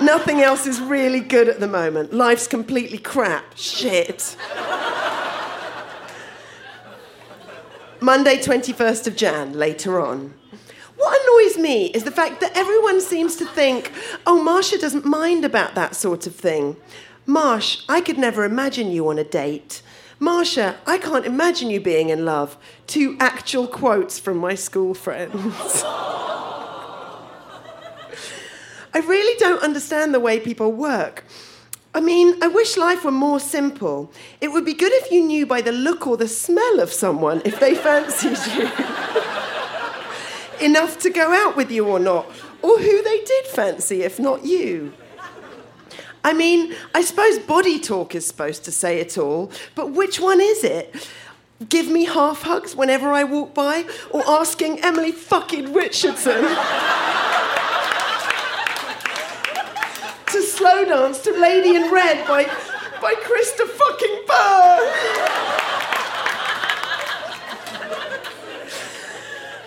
Nothing 0.00 0.40
else 0.40 0.68
is 0.68 0.80
really 0.80 1.18
good 1.18 1.48
at 1.48 1.58
the 1.58 1.66
moment. 1.66 2.12
Life's 2.12 2.46
completely 2.46 2.98
crap. 2.98 3.56
Shit. 3.56 4.36
Monday, 8.00 8.36
21st 8.38 9.08
of 9.08 9.16
Jan, 9.16 9.54
later 9.54 10.00
on. 10.00 10.32
What 10.96 11.20
annoys 11.20 11.58
me 11.58 11.86
is 11.86 12.04
the 12.04 12.12
fact 12.12 12.40
that 12.40 12.56
everyone 12.56 13.00
seems 13.00 13.34
to 13.36 13.44
think, 13.44 13.92
oh, 14.24 14.40
Marsha 14.40 14.80
doesn't 14.80 15.04
mind 15.04 15.44
about 15.44 15.74
that 15.74 15.96
sort 15.96 16.26
of 16.26 16.34
thing. 16.34 16.76
Marsh, 17.26 17.84
I 17.88 18.00
could 18.00 18.16
never 18.16 18.44
imagine 18.44 18.92
you 18.92 19.08
on 19.08 19.18
a 19.18 19.24
date. 19.24 19.82
Marsha, 20.20 20.76
I 20.86 20.98
can't 20.98 21.26
imagine 21.26 21.70
you 21.70 21.80
being 21.80 22.08
in 22.08 22.24
love. 22.24 22.56
Two 22.86 23.16
actual 23.18 23.66
quotes 23.66 24.18
from 24.18 24.38
my 24.38 24.54
school 24.54 24.94
friends. 24.94 25.34
I 28.94 29.00
really 29.04 29.36
don't 29.38 29.62
understand 29.62 30.14
the 30.14 30.20
way 30.20 30.38
people 30.38 30.72
work. 30.72 31.24
I 31.98 32.00
mean, 32.00 32.40
I 32.40 32.46
wish 32.46 32.76
life 32.76 33.04
were 33.04 33.10
more 33.10 33.40
simple. 33.40 34.12
It 34.40 34.52
would 34.52 34.64
be 34.64 34.72
good 34.72 34.92
if 34.92 35.10
you 35.10 35.20
knew 35.20 35.46
by 35.46 35.60
the 35.60 35.72
look 35.72 36.06
or 36.06 36.16
the 36.16 36.28
smell 36.28 36.78
of 36.78 36.92
someone 36.92 37.42
if 37.44 37.58
they 37.58 37.74
fancied 37.88 38.38
you. 38.54 38.70
Enough 40.64 41.00
to 41.00 41.10
go 41.10 41.32
out 41.32 41.56
with 41.56 41.72
you 41.72 41.88
or 41.88 41.98
not, 41.98 42.26
or 42.62 42.78
who 42.78 43.02
they 43.02 43.24
did 43.24 43.46
fancy 43.46 44.02
if 44.02 44.20
not 44.20 44.44
you. 44.44 44.92
I 46.22 46.34
mean, 46.34 46.72
I 46.94 47.02
suppose 47.02 47.40
body 47.40 47.80
talk 47.80 48.14
is 48.14 48.24
supposed 48.24 48.64
to 48.66 48.70
say 48.70 49.00
it 49.00 49.18
all, 49.18 49.50
but 49.74 49.90
which 49.90 50.20
one 50.20 50.40
is 50.40 50.62
it? 50.62 51.10
Give 51.68 51.88
me 51.88 52.04
half 52.04 52.42
hugs 52.42 52.76
whenever 52.76 53.08
I 53.08 53.24
walk 53.24 53.54
by, 53.54 53.86
or 54.12 54.22
asking 54.24 54.84
Emily 54.84 55.10
fucking 55.10 55.72
Richardson 55.72 56.44
to 60.30 60.42
slow 60.58 60.84
dance 60.84 61.20
to 61.20 61.30
Lady 61.30 61.76
in 61.76 61.88
Red 61.92 62.26
by, 62.26 62.42
by 63.00 63.14
Krista 63.14 63.64
fucking 63.64 64.22
Burr. 64.26 65.28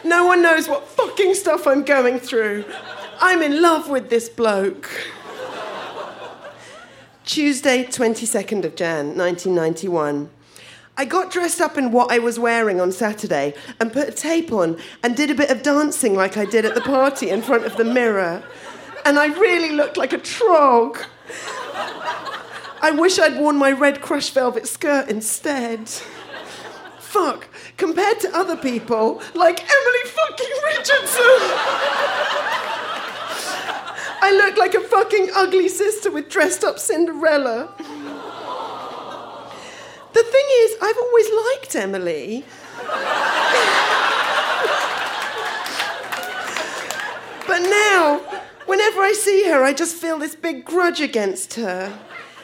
No 0.04 0.26
one 0.26 0.42
knows 0.42 0.68
what 0.68 0.86
fucking 0.90 1.36
stuff 1.36 1.66
I'm 1.66 1.84
going 1.84 2.20
through. 2.20 2.66
I'm 3.22 3.42
in 3.42 3.62
love 3.62 3.90
with 3.90 4.10
this 4.10 4.28
bloke. 4.28 4.90
Tuesday, 7.24 7.86
22nd 7.86 8.66
of 8.66 8.76
Jan, 8.76 9.18
1991. 9.18 10.30
I 10.98 11.06
got 11.06 11.32
dressed 11.32 11.62
up 11.62 11.78
in 11.78 11.94
what 11.94 12.12
I 12.12 12.20
was 12.20 12.38
wearing 12.38 12.82
on 12.82 12.92
Saturday 12.92 13.54
and 13.80 13.94
put 13.94 14.10
a 14.10 14.12
tape 14.12 14.52
on 14.52 14.78
and 15.02 15.16
did 15.16 15.32
a 15.32 15.36
bit 15.36 15.52
of 15.52 15.64
dancing 15.64 16.16
like 16.16 16.36
I 16.36 16.44
did 16.44 16.66
at 16.66 16.76
the 16.76 16.82
party 16.82 17.30
in 17.30 17.42
front 17.42 17.66
of 17.66 17.78
the 17.78 17.86
mirror. 17.86 18.44
And 19.06 19.18
I 19.20 19.28
really 19.28 19.72
looked 19.72 19.98
like 19.98 20.14
a 20.14 20.18
trog. 20.18 21.04
I 22.84 22.92
wish 22.92 23.20
I'd 23.20 23.38
worn 23.38 23.58
my 23.58 23.72
red 23.72 24.02
crushed 24.02 24.34
velvet 24.34 24.68
skirt 24.68 25.10
instead. 25.10 25.88
Fuck, 27.00 27.48
compared 27.78 28.20
to 28.22 28.36
other 28.36 28.56
people, 28.56 29.22
like 29.36 29.60
Emily 29.60 30.04
fucking 30.06 30.52
Richardson. 30.66 31.42
I 34.24 34.32
look 34.32 34.58
like 34.58 34.76
a 34.76 34.82
fucking 34.82 35.30
ugly 35.36 35.68
sister 35.68 36.10
with 36.10 36.30
dressed 36.30 36.64
up 36.64 36.80
Cinderella. 36.80 37.74
The 40.14 40.24
thing 40.24 40.46
is, 40.62 40.78
I've 40.82 40.98
always 40.98 41.30
liked 41.32 41.76
Emily. 41.76 42.46
but 47.48 47.60
now, 47.60 48.41
whenever 48.72 49.02
I 49.02 49.12
see 49.12 49.50
her, 49.50 49.66
I 49.66 49.74
just 49.74 49.98
feel 49.98 50.18
this 50.18 50.34
big 50.34 50.64
grudge 50.64 51.02
against 51.02 51.56
her. 51.56 52.00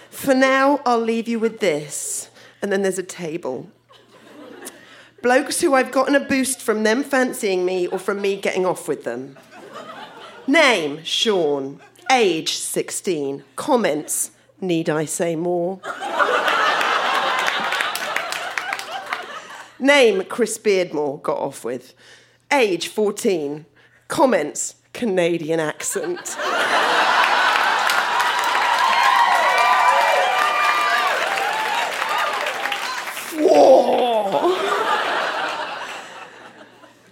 For 0.10 0.34
now, 0.34 0.82
I'll 0.86 1.00
leave 1.00 1.30
you 1.30 1.40
with 1.40 1.62
this. 1.62 2.30
And 2.62 2.70
then 2.70 2.82
there's 2.82 3.00
a 3.00 3.04
table. 3.04 3.72
Blokes 5.22 5.62
who 5.62 5.74
I've 5.74 5.94
gotten 5.94 6.16
a 6.16 6.20
boost 6.20 6.60
from 6.62 6.84
them 6.84 7.02
fancying 7.02 7.64
me 7.64 7.88
or 7.88 7.98
from 7.98 8.22
me 8.22 8.36
getting 8.36 8.66
off 8.66 8.90
with 8.90 9.06
them. 9.06 9.38
Name, 10.46 11.02
Sean. 11.06 11.80
Age, 12.12 12.56
16. 12.56 13.46
Comments, 13.56 14.32
need 14.60 14.90
I 14.90 15.06
say 15.06 15.38
more? 15.38 15.80
Name, 19.80 20.26
Chris 20.26 20.58
Beardmore, 20.58 21.22
got 21.22 21.38
off 21.38 21.64
with. 21.64 21.94
Age, 22.52 22.90
14. 22.90 23.66
Comments, 24.10 24.76
Canadian 24.98 25.60
accent. 25.60 26.36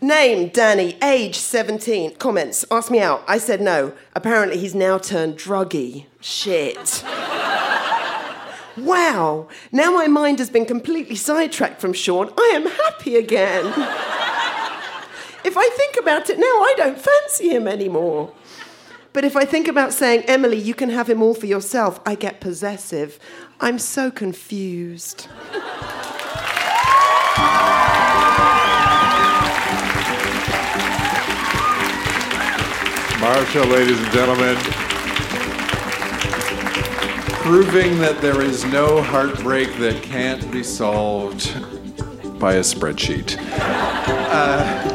Name, 0.01 0.49
Danny. 0.49 0.97
Age, 1.03 1.35
17. 1.35 2.15
Comments. 2.15 2.65
Ask 2.71 2.89
me 2.89 2.99
out. 2.99 3.23
I 3.27 3.37
said 3.37 3.61
no. 3.61 3.93
Apparently, 4.15 4.57
he's 4.57 4.73
now 4.73 4.97
turned 4.97 5.37
druggy. 5.37 6.05
Shit. 6.19 7.03
wow. 8.77 9.47
Now 9.71 9.91
my 9.91 10.07
mind 10.07 10.39
has 10.39 10.49
been 10.49 10.65
completely 10.65 11.15
sidetracked 11.15 11.79
from 11.79 11.93
Sean. 11.93 12.33
I 12.37 12.51
am 12.55 12.65
happy 12.65 13.15
again. 13.15 13.65
If 15.45 15.55
I 15.57 15.69
think 15.69 15.95
about 15.97 16.29
it 16.29 16.39
now, 16.39 16.45
I 16.45 16.73
don't 16.75 16.97
fancy 16.97 17.49
him 17.49 17.67
anymore. 17.67 18.33
But 19.13 19.23
if 19.23 19.35
I 19.35 19.45
think 19.45 19.67
about 19.67 19.93
saying, 19.93 20.23
Emily, 20.27 20.57
you 20.57 20.73
can 20.73 20.89
have 20.89 21.09
him 21.09 21.21
all 21.21 21.35
for 21.35 21.45
yourself, 21.45 22.01
I 22.05 22.15
get 22.15 22.41
possessive. 22.41 23.19
I'm 23.61 23.79
so 23.79 24.11
confused. 24.11 25.29
Marsha, 33.21 33.69
ladies 33.71 34.01
and 34.01 34.11
gentlemen. 34.11 34.57
Proving 37.43 37.99
that 37.99 38.19
there 38.21 38.41
is 38.41 38.65
no 38.65 39.01
heartbreak 39.01 39.71
that 39.77 40.01
can't 40.01 40.51
be 40.51 40.63
solved 40.63 41.53
by 42.39 42.55
a 42.55 42.61
spreadsheet. 42.61 43.37
Uh, 43.39 44.94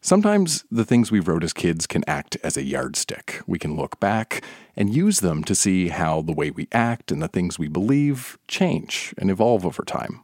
Sometimes 0.00 0.64
the 0.70 0.84
things 0.84 1.10
we 1.10 1.20
wrote 1.20 1.42
as 1.42 1.52
kids 1.52 1.86
can 1.86 2.04
act 2.06 2.36
as 2.44 2.56
a 2.56 2.62
yardstick. 2.62 3.40
We 3.46 3.58
can 3.58 3.76
look 3.76 3.98
back 3.98 4.44
and 4.76 4.94
use 4.94 5.20
them 5.20 5.42
to 5.44 5.54
see 5.54 5.88
how 5.88 6.22
the 6.22 6.32
way 6.32 6.50
we 6.50 6.68
act 6.70 7.10
and 7.10 7.20
the 7.20 7.28
things 7.28 7.58
we 7.58 7.68
believe 7.68 8.38
change 8.46 9.12
and 9.18 9.30
evolve 9.30 9.66
over 9.66 9.82
time. 9.82 10.22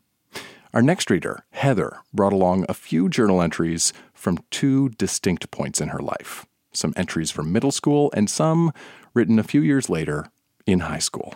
Our 0.73 0.83
next 0.83 1.11
reader, 1.11 1.45
Heather, 1.51 1.99
brought 2.13 2.33
along 2.33 2.67
a 2.69 2.75
few 2.75 3.09
journal 3.09 3.43
entries 3.43 3.93
from 4.13 4.39
two 4.51 4.91
distinct 4.91 5.51
points 5.51 5.81
in 5.81 5.89
her 5.89 6.01
life 6.01 6.47
some 6.77 6.93
entries 6.97 7.31
from 7.31 7.53
middle 7.53 7.71
school 7.71 8.11
and 8.15 8.29
some 8.29 8.73
written 9.15 9.39
a 9.39 9.45
few 9.45 9.61
years 9.61 9.89
later 9.89 10.27
in 10.67 10.81
high 10.81 10.99
school. 10.99 11.33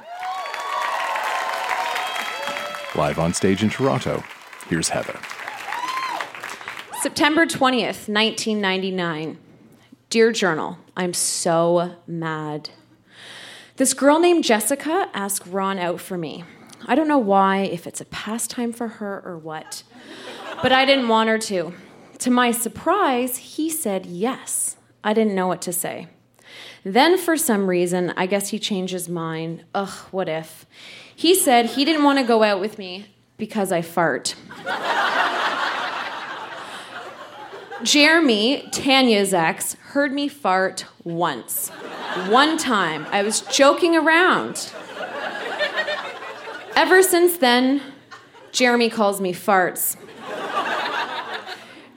Live 2.97 3.19
on 3.19 3.33
stage 3.35 3.63
in 3.63 3.71
Toronto, 3.71 4.25
here's 4.69 4.89
Heather. 4.89 5.19
September 7.01 7.47
20th, 7.47 8.09
1999. 8.09 9.39
Dear 10.11 10.33
Journal, 10.33 10.79
I'm 10.97 11.15
so 11.15 11.95
mad. 12.09 12.71
This 13.77 13.95
girl 13.95 14.19
named 14.19 14.43
Jessica 14.43 15.09
asked 15.15 15.47
Ron 15.47 15.79
out 15.79 16.01
for 16.01 16.19
me. 16.19 16.43
I 16.87 16.97
don't 16.97 17.07
know 17.07 17.19
why, 17.19 17.59
if 17.59 17.87
it's 17.87 18.01
a 18.01 18.05
pastime 18.07 18.73
for 18.73 18.89
her 18.89 19.23
or 19.25 19.39
what, 19.39 19.85
but 20.61 20.73
I 20.73 20.85
didn't 20.85 21.07
want 21.07 21.29
her 21.29 21.39
to. 21.39 21.73
To 22.19 22.31
my 22.33 22.51
surprise, 22.51 23.37
he 23.37 23.71
said 23.71 24.05
yes. 24.05 24.77
I 25.05 25.13
didn't 25.13 25.37
know 25.37 25.47
what 25.47 25.63
to 25.63 25.73
say. 25.73 26.09
Then, 26.83 27.17
for 27.17 27.37
some 27.37 27.69
reason, 27.69 28.13
I 28.17 28.27
guess 28.27 28.49
he 28.49 28.59
changed 28.59 28.93
his 28.93 29.09
mind. 29.09 29.63
Ugh, 29.73 30.09
what 30.11 30.29
if? 30.29 30.67
He 31.15 31.37
said 31.37 31.67
he 31.67 31.85
didn't 31.85 32.03
want 32.03 32.19
to 32.19 32.25
go 32.25 32.43
out 32.43 32.59
with 32.59 32.77
me 32.77 33.07
because 33.37 33.71
I 33.71 33.83
fart. 33.83 34.35
Jeremy, 37.83 38.69
Tanya's 38.73 39.33
ex, 39.33 39.75
heard 39.75 40.13
me 40.13 40.29
fart 40.29 40.85
once. 41.05 41.69
One 42.29 42.59
time. 42.59 43.07
I 43.11 43.23
was 43.23 43.43
joking 43.43 43.97
around. 43.97 44.73
Ever 46.75 47.03
since 47.03 47.37
then, 47.39 47.83
Jeremy 48.53 48.91
calls 48.91 49.21
me 49.21 49.33
farts. 49.33 49.97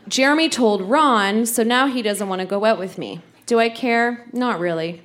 Jeremy 0.07 0.49
told 0.49 0.81
Ron, 0.83 1.45
so 1.45 1.63
now 1.63 1.87
he 1.87 2.01
doesn't 2.01 2.27
want 2.27 2.41
to 2.41 2.45
go 2.45 2.65
out 2.65 2.77
with 2.77 2.97
me. 2.97 3.21
Do 3.45 3.59
I 3.59 3.69
care? 3.69 4.27
Not 4.33 4.59
really. 4.59 5.01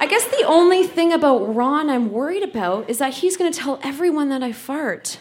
I 0.00 0.06
guess 0.06 0.26
the 0.28 0.44
only 0.44 0.86
thing 0.86 1.12
about 1.12 1.54
Ron 1.54 1.90
I'm 1.90 2.12
worried 2.12 2.44
about 2.44 2.88
is 2.88 2.98
that 2.98 3.14
he's 3.14 3.36
going 3.36 3.52
to 3.52 3.58
tell 3.58 3.80
everyone 3.82 4.28
that 4.28 4.42
I 4.42 4.52
fart. 4.52 5.18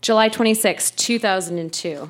July 0.00 0.28
26, 0.28 0.92
2002. 0.92 2.08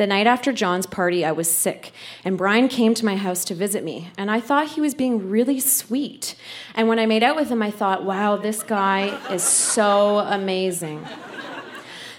The 0.00 0.06
night 0.06 0.26
after 0.26 0.50
John's 0.50 0.86
party, 0.86 1.26
I 1.26 1.32
was 1.32 1.50
sick, 1.50 1.92
and 2.24 2.38
Brian 2.38 2.68
came 2.68 2.94
to 2.94 3.04
my 3.04 3.16
house 3.16 3.44
to 3.44 3.54
visit 3.54 3.84
me, 3.84 4.08
and 4.16 4.30
I 4.30 4.40
thought 4.40 4.68
he 4.68 4.80
was 4.80 4.94
being 4.94 5.28
really 5.28 5.60
sweet. 5.60 6.36
And 6.74 6.88
when 6.88 6.98
I 6.98 7.04
made 7.04 7.22
out 7.22 7.36
with 7.36 7.50
him, 7.50 7.60
I 7.60 7.70
thought, 7.70 8.02
wow, 8.02 8.38
this 8.38 8.62
guy 8.62 9.08
is 9.30 9.42
so 9.42 10.20
amazing. 10.20 11.06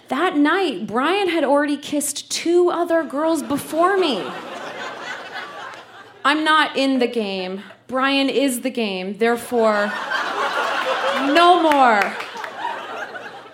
That 0.10 0.38
night, 0.38 0.86
Brian 0.86 1.30
had 1.30 1.44
already 1.44 1.76
kissed 1.76 2.30
two 2.30 2.70
other 2.70 3.02
girls 3.04 3.42
before 3.42 3.98
me. 3.98 4.32
I'm 6.24 6.44
not 6.44 6.78
in 6.78 7.00
the 7.00 7.08
game. 7.08 7.64
Brian 7.88 8.30
is 8.30 8.62
the 8.62 8.70
game. 8.70 9.18
Therefore, 9.18 9.92
no 11.34 11.60
more. 11.64 12.16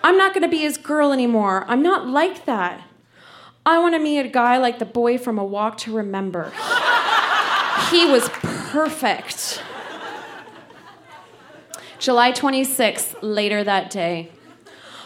I'm 0.04 0.18
not 0.18 0.34
going 0.34 0.42
to 0.42 0.50
be 0.50 0.58
his 0.58 0.76
girl 0.76 1.12
anymore. 1.12 1.64
I'm 1.66 1.80
not 1.82 2.06
like 2.06 2.44
that. 2.44 2.87
I 3.68 3.78
want 3.80 3.94
to 3.94 3.98
meet 3.98 4.20
a 4.20 4.28
guy 4.28 4.56
like 4.56 4.78
the 4.78 4.86
boy 4.86 5.18
from 5.18 5.36
A 5.38 5.44
Walk 5.44 5.76
to 5.80 5.92
Remember. 5.92 6.44
he 7.90 8.06
was 8.06 8.30
perfect. 8.30 9.62
July 11.98 12.32
26th, 12.32 13.16
later 13.20 13.62
that 13.62 13.90
day. 13.90 14.32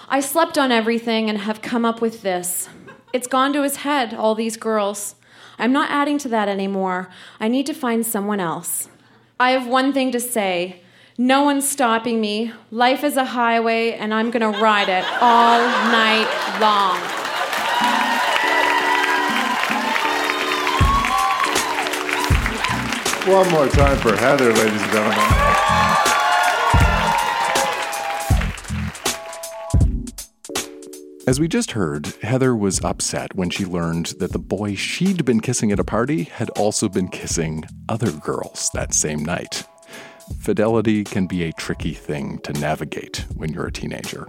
I 0.08 0.20
slept 0.20 0.56
on 0.56 0.70
everything 0.70 1.28
and 1.28 1.38
have 1.38 1.60
come 1.60 1.84
up 1.84 2.00
with 2.00 2.22
this. 2.22 2.68
It's 3.12 3.26
gone 3.26 3.52
to 3.54 3.64
his 3.64 3.78
head, 3.78 4.14
all 4.14 4.36
these 4.36 4.56
girls. 4.56 5.16
I'm 5.58 5.72
not 5.72 5.90
adding 5.90 6.18
to 6.18 6.28
that 6.28 6.46
anymore. 6.46 7.08
I 7.40 7.48
need 7.48 7.66
to 7.66 7.74
find 7.74 8.06
someone 8.06 8.38
else. 8.38 8.88
I 9.40 9.50
have 9.50 9.66
one 9.66 9.92
thing 9.92 10.12
to 10.12 10.20
say. 10.20 10.82
No 11.18 11.42
one's 11.42 11.68
stopping 11.68 12.20
me. 12.20 12.52
Life 12.70 13.02
is 13.02 13.16
a 13.16 13.24
highway, 13.24 13.94
and 13.94 14.14
I'm 14.14 14.30
gonna 14.30 14.50
ride 14.50 14.88
it 14.88 15.04
all 15.20 15.58
night 15.90 16.58
long. 16.60 17.21
One 23.26 23.48
more 23.50 23.68
time 23.68 23.96
for 23.98 24.16
Heather, 24.16 24.52
ladies 24.52 24.82
and 24.82 24.90
gentlemen. 24.90 25.18
As 31.28 31.38
we 31.38 31.46
just 31.46 31.70
heard, 31.70 32.06
Heather 32.22 32.56
was 32.56 32.82
upset 32.82 33.36
when 33.36 33.48
she 33.48 33.64
learned 33.64 34.06
that 34.18 34.32
the 34.32 34.40
boy 34.40 34.74
she'd 34.74 35.24
been 35.24 35.38
kissing 35.38 35.70
at 35.70 35.78
a 35.78 35.84
party 35.84 36.24
had 36.24 36.50
also 36.50 36.88
been 36.88 37.06
kissing 37.06 37.62
other 37.88 38.10
girls 38.10 38.70
that 38.74 38.92
same 38.92 39.24
night. 39.24 39.62
Fidelity 40.40 41.04
can 41.04 41.28
be 41.28 41.44
a 41.44 41.52
tricky 41.52 41.94
thing 41.94 42.40
to 42.40 42.52
navigate 42.54 43.24
when 43.36 43.52
you're 43.52 43.66
a 43.66 43.72
teenager. 43.72 44.28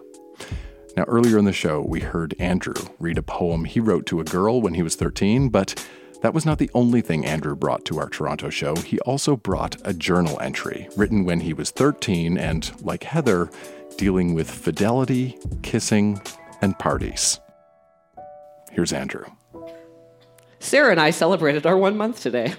Now, 0.96 1.06
earlier 1.06 1.40
in 1.40 1.46
the 1.46 1.52
show, 1.52 1.82
we 1.82 2.02
heard 2.02 2.36
Andru 2.40 2.94
read 3.00 3.18
a 3.18 3.24
poem 3.24 3.66
he 3.66 3.80
wrote 3.80 4.06
to 4.06 4.20
a 4.20 4.24
girl 4.24 4.62
when 4.62 4.76
he 4.76 4.84
was 4.84 4.96
13, 4.96 5.50
but 5.50 5.84
that 6.24 6.34
was 6.34 6.46
not 6.46 6.58
the 6.58 6.72
only 6.74 7.02
thing 7.02 7.24
Andru 7.24 7.60
brought 7.60 7.84
to 7.84 8.00
our 8.00 8.08
Toronto 8.08 8.50
show. 8.50 8.78
He 8.78 8.98
also 9.02 9.36
brought 9.36 9.76
a 9.84 9.94
journal 9.94 10.40
entry 10.40 10.88
written 10.96 11.26
when 11.26 11.42
he 11.42 11.52
was 11.54 11.70
13 11.70 12.38
and, 12.38 12.72
like 12.82 13.04
Heather, 13.04 13.52
dealing 13.98 14.34
with 14.34 14.50
fidelity, 14.50 15.38
kissing, 15.64 16.22
and 16.62 16.80
parties. 16.80 17.42
Here's 18.72 18.94
Andru. 18.94 19.30
Sarah 20.60 20.92
and 20.92 21.00
I 21.00 21.10
celebrated 21.10 21.66
our 21.66 21.78
one 21.78 21.98
month 21.98 22.22
today. 22.22 22.54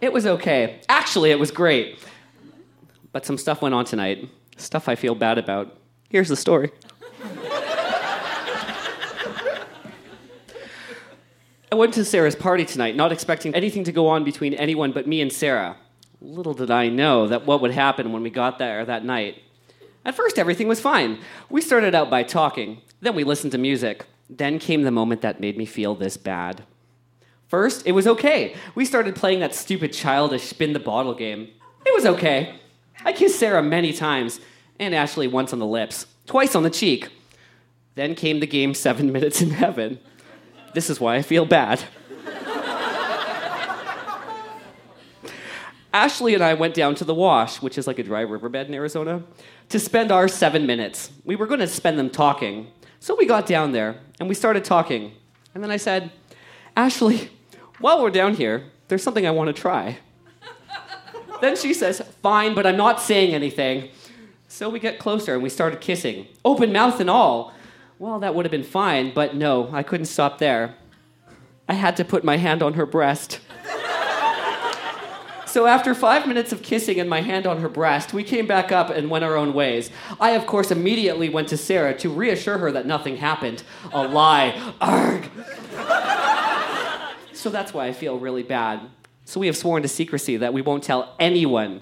it 0.00 0.14
was 0.14 0.24
okay. 0.26 0.80
Actually, 0.88 1.32
it 1.32 1.38
was 1.38 1.50
great. 1.50 2.02
But 3.12 3.26
some 3.26 3.36
stuff 3.36 3.60
went 3.60 3.74
on 3.74 3.84
tonight. 3.84 4.26
Stuff 4.56 4.88
I 4.88 4.94
feel 4.94 5.14
bad 5.14 5.36
about. 5.36 5.76
Here's 6.08 6.30
the 6.30 6.36
story. 6.36 6.70
I 11.72 11.76
went 11.76 11.94
to 11.94 12.04
Sarah's 12.04 12.34
party 12.34 12.64
tonight, 12.64 12.96
not 12.96 13.12
expecting 13.12 13.54
anything 13.54 13.84
to 13.84 13.92
go 13.92 14.08
on 14.08 14.24
between 14.24 14.54
anyone 14.54 14.90
but 14.90 15.06
me 15.06 15.20
and 15.20 15.32
Sarah. 15.32 15.76
Little 16.20 16.52
did 16.52 16.70
I 16.70 16.88
know 16.88 17.28
that 17.28 17.46
what 17.46 17.60
would 17.60 17.70
happen 17.70 18.12
when 18.12 18.22
we 18.22 18.30
got 18.30 18.58
there 18.58 18.84
that 18.84 19.04
night. 19.04 19.42
At 20.04 20.16
first, 20.16 20.36
everything 20.36 20.66
was 20.66 20.80
fine. 20.80 21.20
We 21.48 21.60
started 21.60 21.94
out 21.94 22.10
by 22.10 22.24
talking, 22.24 22.82
then 23.00 23.14
we 23.14 23.22
listened 23.22 23.52
to 23.52 23.58
music. 23.58 24.04
Then 24.28 24.58
came 24.58 24.82
the 24.82 24.90
moment 24.90 25.22
that 25.22 25.40
made 25.40 25.56
me 25.56 25.64
feel 25.64 25.94
this 25.94 26.16
bad. 26.16 26.64
First, 27.46 27.86
it 27.86 27.92
was 27.92 28.06
okay. 28.06 28.56
We 28.74 28.84
started 28.84 29.14
playing 29.14 29.40
that 29.40 29.54
stupid 29.54 29.92
childish 29.92 30.44
spin 30.44 30.72
the 30.72 30.80
bottle 30.80 31.14
game. 31.14 31.50
It 31.86 31.94
was 31.94 32.06
okay. 32.06 32.60
I 33.04 33.12
kissed 33.12 33.38
Sarah 33.38 33.62
many 33.62 33.92
times, 33.92 34.40
and 34.78 34.94
Ashley 34.94 35.28
once 35.28 35.52
on 35.52 35.58
the 35.60 35.66
lips, 35.66 36.06
twice 36.26 36.54
on 36.54 36.64
the 36.64 36.70
cheek. 36.70 37.10
Then 37.94 38.14
came 38.14 38.40
the 38.40 38.46
game 38.46 38.74
Seven 38.74 39.12
Minutes 39.12 39.40
in 39.40 39.50
Heaven. 39.50 40.00
This 40.72 40.90
is 40.90 41.00
why 41.00 41.16
I 41.16 41.22
feel 41.22 41.44
bad. 41.44 41.82
Ashley 45.92 46.34
and 46.34 46.44
I 46.44 46.54
went 46.54 46.74
down 46.74 46.94
to 46.96 47.04
the 47.04 47.14
wash, 47.14 47.60
which 47.60 47.76
is 47.76 47.86
like 47.86 47.98
a 47.98 48.04
dry 48.04 48.20
riverbed 48.20 48.68
in 48.68 48.74
Arizona, 48.74 49.24
to 49.70 49.78
spend 49.80 50.12
our 50.12 50.28
seven 50.28 50.64
minutes. 50.66 51.10
We 51.24 51.34
were 51.34 51.46
going 51.46 51.60
to 51.60 51.66
spend 51.66 51.98
them 51.98 52.10
talking. 52.10 52.68
So 53.00 53.16
we 53.16 53.26
got 53.26 53.46
down 53.46 53.72
there 53.72 53.98
and 54.20 54.28
we 54.28 54.34
started 54.34 54.64
talking. 54.64 55.12
And 55.54 55.64
then 55.64 55.70
I 55.70 55.76
said, 55.76 56.12
Ashley, 56.76 57.30
while 57.80 58.02
we're 58.02 58.10
down 58.10 58.34
here, 58.34 58.66
there's 58.88 59.02
something 59.02 59.26
I 59.26 59.30
want 59.32 59.54
to 59.54 59.60
try. 59.60 59.98
then 61.40 61.56
she 61.56 61.74
says, 61.74 62.00
Fine, 62.22 62.54
but 62.54 62.66
I'm 62.66 62.76
not 62.76 63.00
saying 63.00 63.34
anything. 63.34 63.90
So 64.46 64.68
we 64.68 64.78
get 64.78 64.98
closer 64.98 65.34
and 65.34 65.42
we 65.42 65.48
started 65.48 65.80
kissing, 65.80 66.26
open 66.44 66.72
mouth 66.72 67.00
and 67.00 67.10
all. 67.10 67.52
Well, 68.00 68.20
that 68.20 68.34
would 68.34 68.46
have 68.46 68.50
been 68.50 68.62
fine, 68.62 69.12
but 69.12 69.36
no, 69.36 69.68
I 69.74 69.82
couldn't 69.82 70.06
stop 70.06 70.38
there. 70.38 70.74
I 71.68 71.74
had 71.74 71.98
to 71.98 72.04
put 72.04 72.24
my 72.24 72.38
hand 72.38 72.62
on 72.62 72.72
her 72.74 72.86
breast. 72.86 73.40
So 75.46 75.66
after 75.66 75.96
five 75.96 76.28
minutes 76.28 76.52
of 76.52 76.62
kissing 76.62 77.00
and 77.00 77.10
my 77.10 77.22
hand 77.22 77.44
on 77.44 77.60
her 77.60 77.68
breast, 77.68 78.12
we 78.12 78.22
came 78.22 78.46
back 78.46 78.70
up 78.70 78.88
and 78.88 79.10
went 79.10 79.24
our 79.24 79.34
own 79.34 79.52
ways. 79.52 79.90
I, 80.20 80.30
of 80.36 80.46
course, 80.46 80.70
immediately 80.70 81.28
went 81.28 81.48
to 81.48 81.56
Sarah 81.56 81.92
to 81.98 82.08
reassure 82.08 82.58
her 82.58 82.70
that 82.70 82.86
nothing 82.86 83.16
happened. 83.16 83.64
A 83.92 84.06
lie. 84.06 84.72
Arg. 84.80 85.28
so 87.32 87.50
that's 87.50 87.74
why 87.74 87.86
I 87.88 87.92
feel 87.92 88.16
really 88.16 88.44
bad. 88.44 88.80
So 89.24 89.40
we 89.40 89.48
have 89.48 89.56
sworn 89.56 89.82
to 89.82 89.88
secrecy 89.88 90.36
that 90.36 90.54
we 90.54 90.62
won't 90.62 90.84
tell 90.84 91.16
anyone. 91.18 91.80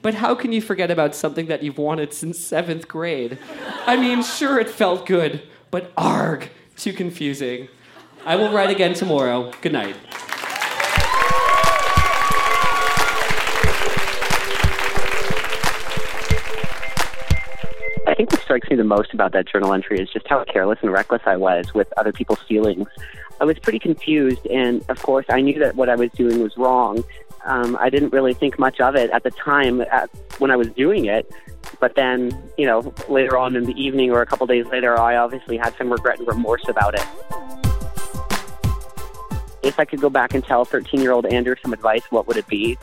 But 0.00 0.14
how 0.14 0.34
can 0.34 0.50
you 0.52 0.62
forget 0.62 0.90
about 0.90 1.14
something 1.14 1.44
that 1.48 1.62
you've 1.62 1.76
wanted 1.76 2.14
since 2.14 2.38
seventh 2.38 2.88
grade? 2.88 3.38
I 3.84 3.96
mean, 3.96 4.22
sure, 4.22 4.58
it 4.58 4.70
felt 4.70 5.04
good, 5.04 5.42
but 5.70 5.92
arg, 5.96 6.50
too 6.76 6.92
confusing. 6.92 7.68
I 8.24 8.36
will 8.36 8.52
write 8.52 8.70
again 8.70 8.94
tomorrow. 8.94 9.52
Good 9.62 9.72
night. 9.72 9.96
I 18.06 18.14
think 18.14 18.32
what 18.32 18.40
strikes 18.42 18.68
me 18.68 18.76
the 18.76 18.84
most 18.84 19.14
about 19.14 19.32
that 19.32 19.46
journal 19.48 19.72
entry 19.72 20.00
is 20.00 20.10
just 20.10 20.26
how 20.26 20.44
careless 20.44 20.78
and 20.82 20.92
reckless 20.92 21.22
I 21.24 21.36
was 21.36 21.72
with 21.72 21.92
other 21.96 22.12
people's 22.12 22.42
feelings. 22.42 22.88
I 23.40 23.44
was 23.44 23.58
pretty 23.58 23.78
confused, 23.78 24.44
and 24.48 24.84
of 24.90 25.00
course, 25.02 25.24
I 25.30 25.40
knew 25.40 25.58
that 25.60 25.76
what 25.76 25.88
I 25.88 25.94
was 25.94 26.10
doing 26.12 26.42
was 26.42 26.56
wrong. 26.56 27.02
Um, 27.46 27.78
I 27.80 27.88
didn't 27.88 28.12
really 28.12 28.34
think 28.34 28.58
much 28.58 28.80
of 28.80 28.96
it 28.96 29.10
at 29.10 29.22
the 29.22 29.30
time 29.30 29.80
at, 29.80 30.10
when 30.38 30.50
I 30.50 30.56
was 30.56 30.68
doing 30.68 31.06
it, 31.06 31.32
but 31.80 31.94
then, 31.94 32.30
you 32.56 32.66
know, 32.66 32.94
later 33.08 33.36
on 33.36 33.56
in 33.56 33.64
the 33.64 33.72
evening 33.72 34.10
or 34.10 34.20
a 34.20 34.26
couple 34.26 34.46
days 34.46 34.66
later, 34.66 34.98
I 34.98 35.16
obviously 35.16 35.56
had 35.56 35.74
some 35.76 35.90
regret 35.90 36.18
and 36.18 36.28
remorse 36.28 36.68
about 36.68 36.94
it. 36.94 37.06
If 39.62 39.78
I 39.78 39.84
could 39.84 40.00
go 40.00 40.10
back 40.10 40.34
and 40.34 40.44
tell 40.44 40.64
13 40.64 41.00
year 41.00 41.12
old 41.12 41.24
Andru 41.24 41.60
some 41.60 41.72
advice, 41.72 42.02
what 42.10 42.26
would 42.26 42.36
it 42.36 42.46
be? 42.46 42.78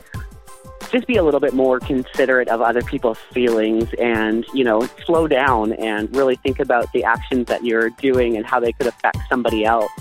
just 0.92 1.08
be 1.08 1.18
a 1.18 1.24
little 1.24 1.40
bit 1.40 1.54
more 1.54 1.80
considerate 1.80 2.48
of 2.48 2.62
other 2.62 2.82
people's 2.82 3.18
feelings 3.34 3.90
and, 4.00 4.46
you 4.54 4.64
know, 4.64 4.88
slow 5.06 5.28
down 5.28 5.74
and 5.74 6.14
really 6.16 6.36
think 6.38 6.60
about 6.60 6.92
the 6.94 7.04
actions 7.04 7.48
that 7.48 7.64
you're 7.64 7.90
doing 7.92 8.38
and 8.38 8.46
how 8.46 8.60
they 8.60 8.72
could 8.72 8.88
affect 8.88 9.18
somebody 9.30 9.66
else. 9.66 9.92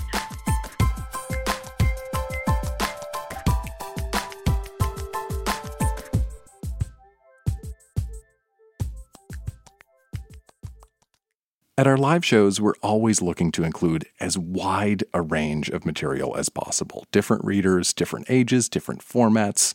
At 11.79 11.87
our 11.87 11.99
live 11.99 12.25
shows, 12.25 12.59
we're 12.59 12.73
always 12.81 13.21
looking 13.21 13.53
to 13.53 13.63
include 13.63 14.07
as 14.19 14.39
wide 14.39 15.05
a 15.13 15.21
range 15.21 15.69
of 15.69 15.85
material 15.85 16.35
as 16.35 16.49
possible 16.49 17.05
different 17.13 17.45
readers, 17.45 17.93
different 17.93 18.31
ages, 18.31 18.71
different 18.71 19.03
formats. 19.03 19.75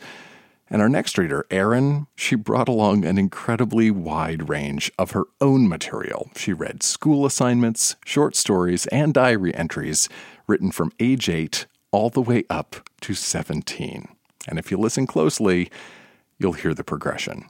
And 0.68 0.82
our 0.82 0.90
next 0.90 1.20
reader, 1.20 1.46
Erin, 1.52 2.08
she 2.16 2.36
brought 2.36 2.68
along 2.68 3.06
an 3.06 3.20
incredibly 3.20 3.92
wide 3.92 4.50
range 4.50 4.92
of 4.98 5.12
her 5.12 5.26
own 5.40 5.70
material. 5.70 6.32
She 6.36 6.54
read 6.54 6.82
school 6.82 7.24
assignments, 7.24 7.96
short 8.04 8.36
stories, 8.36 8.88
and 8.88 9.14
diary 9.14 9.54
entries 9.54 10.10
written 10.48 10.72
from 10.72 10.92
age 11.00 11.30
8 11.30 11.68
all 11.92 12.10
the 12.10 12.22
way 12.22 12.46
up 12.50 12.78
to 13.02 13.14
17. 13.14 14.08
And 14.48 14.58
if 14.58 14.72
you 14.72 14.78
listen 14.78 15.06
closely, 15.06 15.70
you'll 16.40 16.54
hear 16.54 16.74
the 16.74 16.84
progression. 16.84 17.46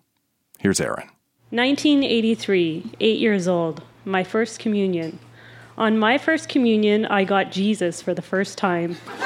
Here's 0.60 0.82
Erin. 0.82 1.08
1983, 1.52 2.96
eight 3.00 3.20
years 3.20 3.48
old, 3.48 3.84
my 4.06 4.24
first 4.24 4.60
communion. 4.60 5.20
On 5.78 5.98
my 5.98 6.18
first 6.18 6.50
communion, 6.50 7.06
I 7.06 7.24
got 7.24 7.52
Jesus 7.52 8.02
for 8.02 8.14
the 8.14 8.22
first 8.22 8.58
time. 8.58 8.98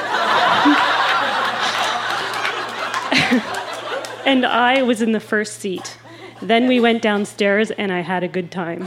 and 4.26 4.46
I 4.46 4.82
was 4.82 5.02
in 5.02 5.12
the 5.12 5.20
first 5.20 5.60
seat. 5.60 5.98
Then 6.40 6.68
we 6.68 6.80
went 6.80 7.02
downstairs 7.02 7.70
and 7.70 7.92
I 7.92 8.00
had 8.00 8.22
a 8.22 8.28
good 8.28 8.50
time. 8.50 8.86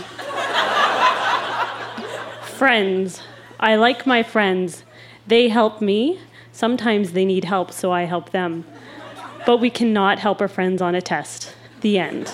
friends. 2.59 3.21
I 3.59 3.75
like 3.75 4.05
my 4.05 4.23
friends. 4.23 4.83
They 5.27 5.49
help 5.49 5.81
me. 5.81 6.19
Sometimes 6.51 7.13
they 7.13 7.23
need 7.23 7.45
help, 7.45 7.71
so 7.71 7.91
I 7.91 8.03
help 8.03 8.31
them. 8.31 8.65
But 9.45 9.57
we 9.57 9.69
cannot 9.69 10.19
help 10.19 10.41
our 10.41 10.47
friends 10.47 10.81
on 10.81 10.93
a 10.93 11.01
test. 11.01 11.55
The 11.81 11.97
end. 11.97 12.27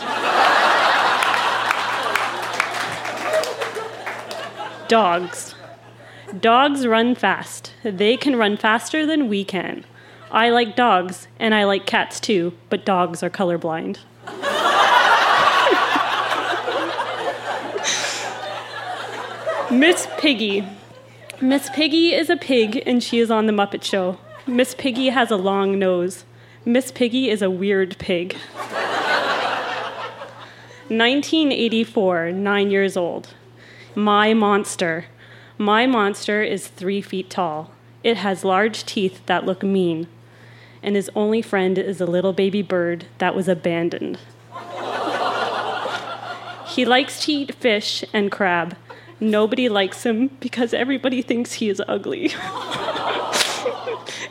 Dogs. 4.88 5.56
Dogs 6.39 6.86
run 6.86 7.15
fast. 7.15 7.74
They 7.84 8.17
can 8.17 8.36
run 8.36 8.56
faster 8.56 9.06
than 9.06 9.30
we 9.30 9.43
can. 9.43 9.84
I 10.32 10.50
like 10.50 10.76
dogs, 10.76 11.28
and 11.39 11.56
I 11.56 11.63
like 11.63 11.86
cats 11.86 12.19
too, 12.19 12.54
but 12.69 12.86
dogs 12.86 13.24
are 13.24 13.30
colorblind. 13.30 14.00
Miss 19.71 20.08
Piggy. 20.17 20.67
Miss 21.41 21.69
Piggy 21.71 22.13
is 22.13 22.30
a 22.30 22.38
pig, 22.38 22.84
and 22.86 23.04
she 23.04 23.19
is 23.19 23.32
on 23.32 23.48
The 23.48 23.54
Muppet 23.54 23.84
Show. 23.84 24.19
Miss 24.45 24.76
Piggy 24.76 25.10
has 25.10 25.32
a 25.32 25.38
long 25.38 25.80
nose. 25.80 26.26
Miss 26.63 26.91
Piggy 26.91 27.30
is 27.30 27.41
a 27.41 27.50
weird 27.50 27.98
pig. 27.98 28.34
1984, 30.88 32.32
nine 32.32 32.69
years 32.69 32.95
old. 32.95 33.34
My 33.96 34.34
monster. 34.34 35.06
My 35.58 35.88
monster 35.88 36.44
is 36.44 36.68
three 36.68 37.02
feet 37.02 37.30
tall. 37.30 37.72
It 38.04 38.18
has 38.18 38.44
large 38.44 38.86
teeth 38.86 39.26
that 39.26 39.46
look 39.46 39.64
mean 39.64 40.08
and 40.86 40.96
his 40.96 41.10
only 41.16 41.42
friend 41.42 41.80
is 41.80 42.00
a 42.00 42.06
little 42.06 42.32
baby 42.32 42.62
bird 42.62 43.08
that 43.18 43.34
was 43.36 43.48
abandoned. 43.48 44.20
he 46.68 46.86
likes 46.86 47.26
to 47.26 47.32
eat 47.32 47.56
fish 47.56 48.06
and 48.14 48.32
crab. 48.32 48.78
Nobody 49.20 49.68
likes 49.68 50.06
him 50.06 50.28
because 50.40 50.76
everybody 50.76 51.24
thinks 51.24 51.54
he 51.54 51.70
is 51.70 51.82
ugly. 51.88 52.26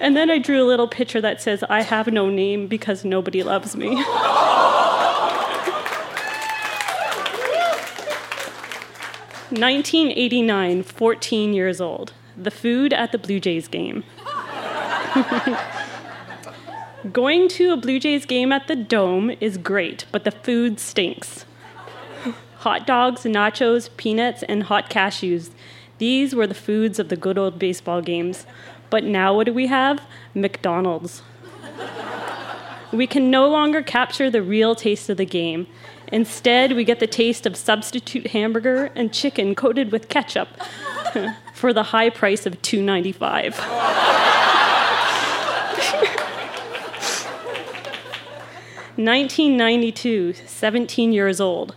and 0.00 0.16
then 0.16 0.30
I 0.30 0.38
drew 0.38 0.62
a 0.62 0.68
little 0.68 0.86
picture 0.86 1.20
that 1.20 1.42
says, 1.42 1.64
I 1.68 1.82
have 1.82 2.06
no 2.06 2.30
name 2.30 2.68
because 2.68 3.04
nobody 3.04 3.42
loves 3.42 3.74
me. 3.74 3.96
Nineteen 9.54 10.10
eighty 10.10 10.42
nine, 10.42 10.82
14 10.82 11.54
years 11.54 11.80
old. 11.80 12.12
The 12.36 12.50
food 12.50 12.92
at 12.92 13.12
the 13.12 13.18
Blue 13.18 13.38
Jays 13.38 13.68
game. 13.68 14.02
Going 17.12 17.46
to 17.50 17.72
a 17.72 17.76
Blue 17.76 18.00
Jays 18.00 18.26
game 18.26 18.50
at 18.50 18.66
the 18.66 18.74
Dome 18.74 19.30
is 19.40 19.56
great, 19.56 20.06
but 20.10 20.24
the 20.24 20.32
food 20.32 20.80
stinks. 20.80 21.44
hot 22.56 22.84
dogs, 22.84 23.22
nachos, 23.22 23.90
peanuts, 23.96 24.42
and 24.42 24.64
hot 24.64 24.90
cashews. 24.90 25.50
These 25.98 26.34
were 26.34 26.48
the 26.48 26.54
foods 26.54 26.98
of 26.98 27.08
the 27.08 27.16
good 27.16 27.38
old 27.38 27.56
baseball 27.56 28.02
games. 28.02 28.46
But 28.90 29.04
now 29.04 29.36
what 29.36 29.44
do 29.44 29.52
we 29.52 29.68
have? 29.68 30.04
McDonald's. 30.34 31.22
we 32.92 33.06
can 33.06 33.30
no 33.30 33.48
longer 33.48 33.82
capture 33.82 34.30
the 34.30 34.42
real 34.42 34.74
taste 34.74 35.08
of 35.08 35.16
the 35.16 35.24
game. 35.24 35.68
Instead, 36.12 36.72
we 36.72 36.84
get 36.84 37.00
the 37.00 37.06
taste 37.06 37.46
of 37.46 37.56
substitute 37.56 38.28
hamburger 38.28 38.90
and 38.94 39.12
chicken 39.12 39.54
coated 39.54 39.90
with 39.90 40.08
ketchup 40.08 40.48
for 41.54 41.72
the 41.72 41.84
high 41.84 42.10
price 42.10 42.46
of 42.46 42.60
$2.95. 42.62 43.54
1992, 48.96 50.34
17 50.46 51.12
years 51.12 51.40
old. 51.40 51.74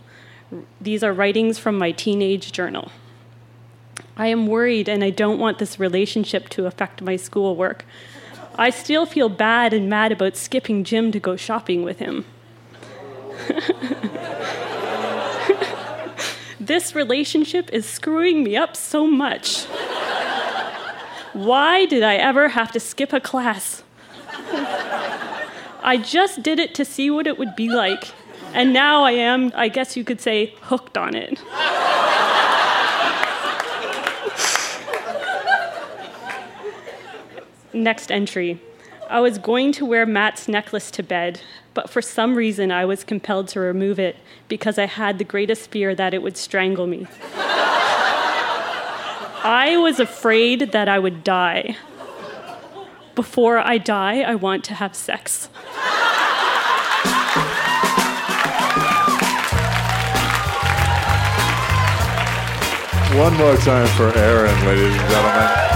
These 0.80 1.02
are 1.02 1.12
writings 1.12 1.58
from 1.58 1.76
my 1.76 1.90
teenage 1.90 2.52
journal. 2.52 2.90
I 4.16 4.28
am 4.28 4.46
worried 4.46 4.88
and 4.88 5.04
I 5.04 5.10
don't 5.10 5.38
want 5.38 5.58
this 5.58 5.78
relationship 5.78 6.48
to 6.50 6.66
affect 6.66 7.02
my 7.02 7.16
schoolwork. 7.16 7.84
I 8.56 8.70
still 8.70 9.06
feel 9.06 9.28
bad 9.28 9.72
and 9.72 9.88
mad 9.88 10.10
about 10.10 10.36
skipping 10.36 10.84
gym 10.84 11.12
to 11.12 11.20
go 11.20 11.36
shopping 11.36 11.82
with 11.82 11.98
him. 11.98 12.24
this 16.60 16.94
relationship 16.94 17.70
is 17.72 17.86
screwing 17.86 18.44
me 18.44 18.56
up 18.56 18.76
so 18.76 19.06
much. 19.06 19.64
Why 21.32 21.86
did 21.86 22.02
I 22.02 22.16
ever 22.16 22.48
have 22.48 22.72
to 22.72 22.80
skip 22.80 23.12
a 23.12 23.20
class? 23.20 23.82
I 25.82 25.96
just 25.96 26.42
did 26.42 26.58
it 26.58 26.74
to 26.74 26.84
see 26.84 27.10
what 27.10 27.26
it 27.26 27.38
would 27.38 27.56
be 27.56 27.68
like, 27.68 28.12
and 28.52 28.72
now 28.72 29.04
I 29.04 29.12
am, 29.12 29.52
I 29.54 29.68
guess 29.68 29.96
you 29.96 30.04
could 30.04 30.20
say, 30.20 30.54
hooked 30.62 30.98
on 30.98 31.14
it. 31.14 31.40
Next 37.72 38.10
entry. 38.10 38.60
I 39.08 39.20
was 39.20 39.38
going 39.38 39.72
to 39.72 39.86
wear 39.86 40.04
Matt's 40.04 40.48
necklace 40.48 40.90
to 40.92 41.02
bed, 41.02 41.40
but 41.78 41.88
for 41.88 42.02
some 42.02 42.34
reason 42.34 42.72
I 42.72 42.84
was 42.84 43.04
compelled 43.04 43.46
to 43.50 43.60
remove 43.60 44.00
it 44.00 44.16
because 44.48 44.80
I 44.80 44.86
had 44.86 45.18
the 45.18 45.24
greatest 45.24 45.70
fear 45.70 45.94
that 45.94 46.12
it 46.12 46.24
would 46.24 46.36
strangle 46.36 46.88
me. 46.88 47.06
I 49.44 49.76
was 49.80 50.00
afraid 50.00 50.72
that 50.72 50.88
I 50.88 50.98
would 50.98 51.22
die. 51.22 51.76
Before 53.14 53.58
I 53.58 53.78
die, 53.78 54.22
I 54.22 54.34
want 54.34 54.64
to 54.64 54.74
have 54.74 54.96
sex. 54.96 55.46
One 63.16 63.36
more 63.36 63.56
time 63.58 63.86
for 63.96 64.12
Erin, 64.18 64.66
ladies 64.66 65.00
and 65.00 65.10
gentlemen. 65.10 65.67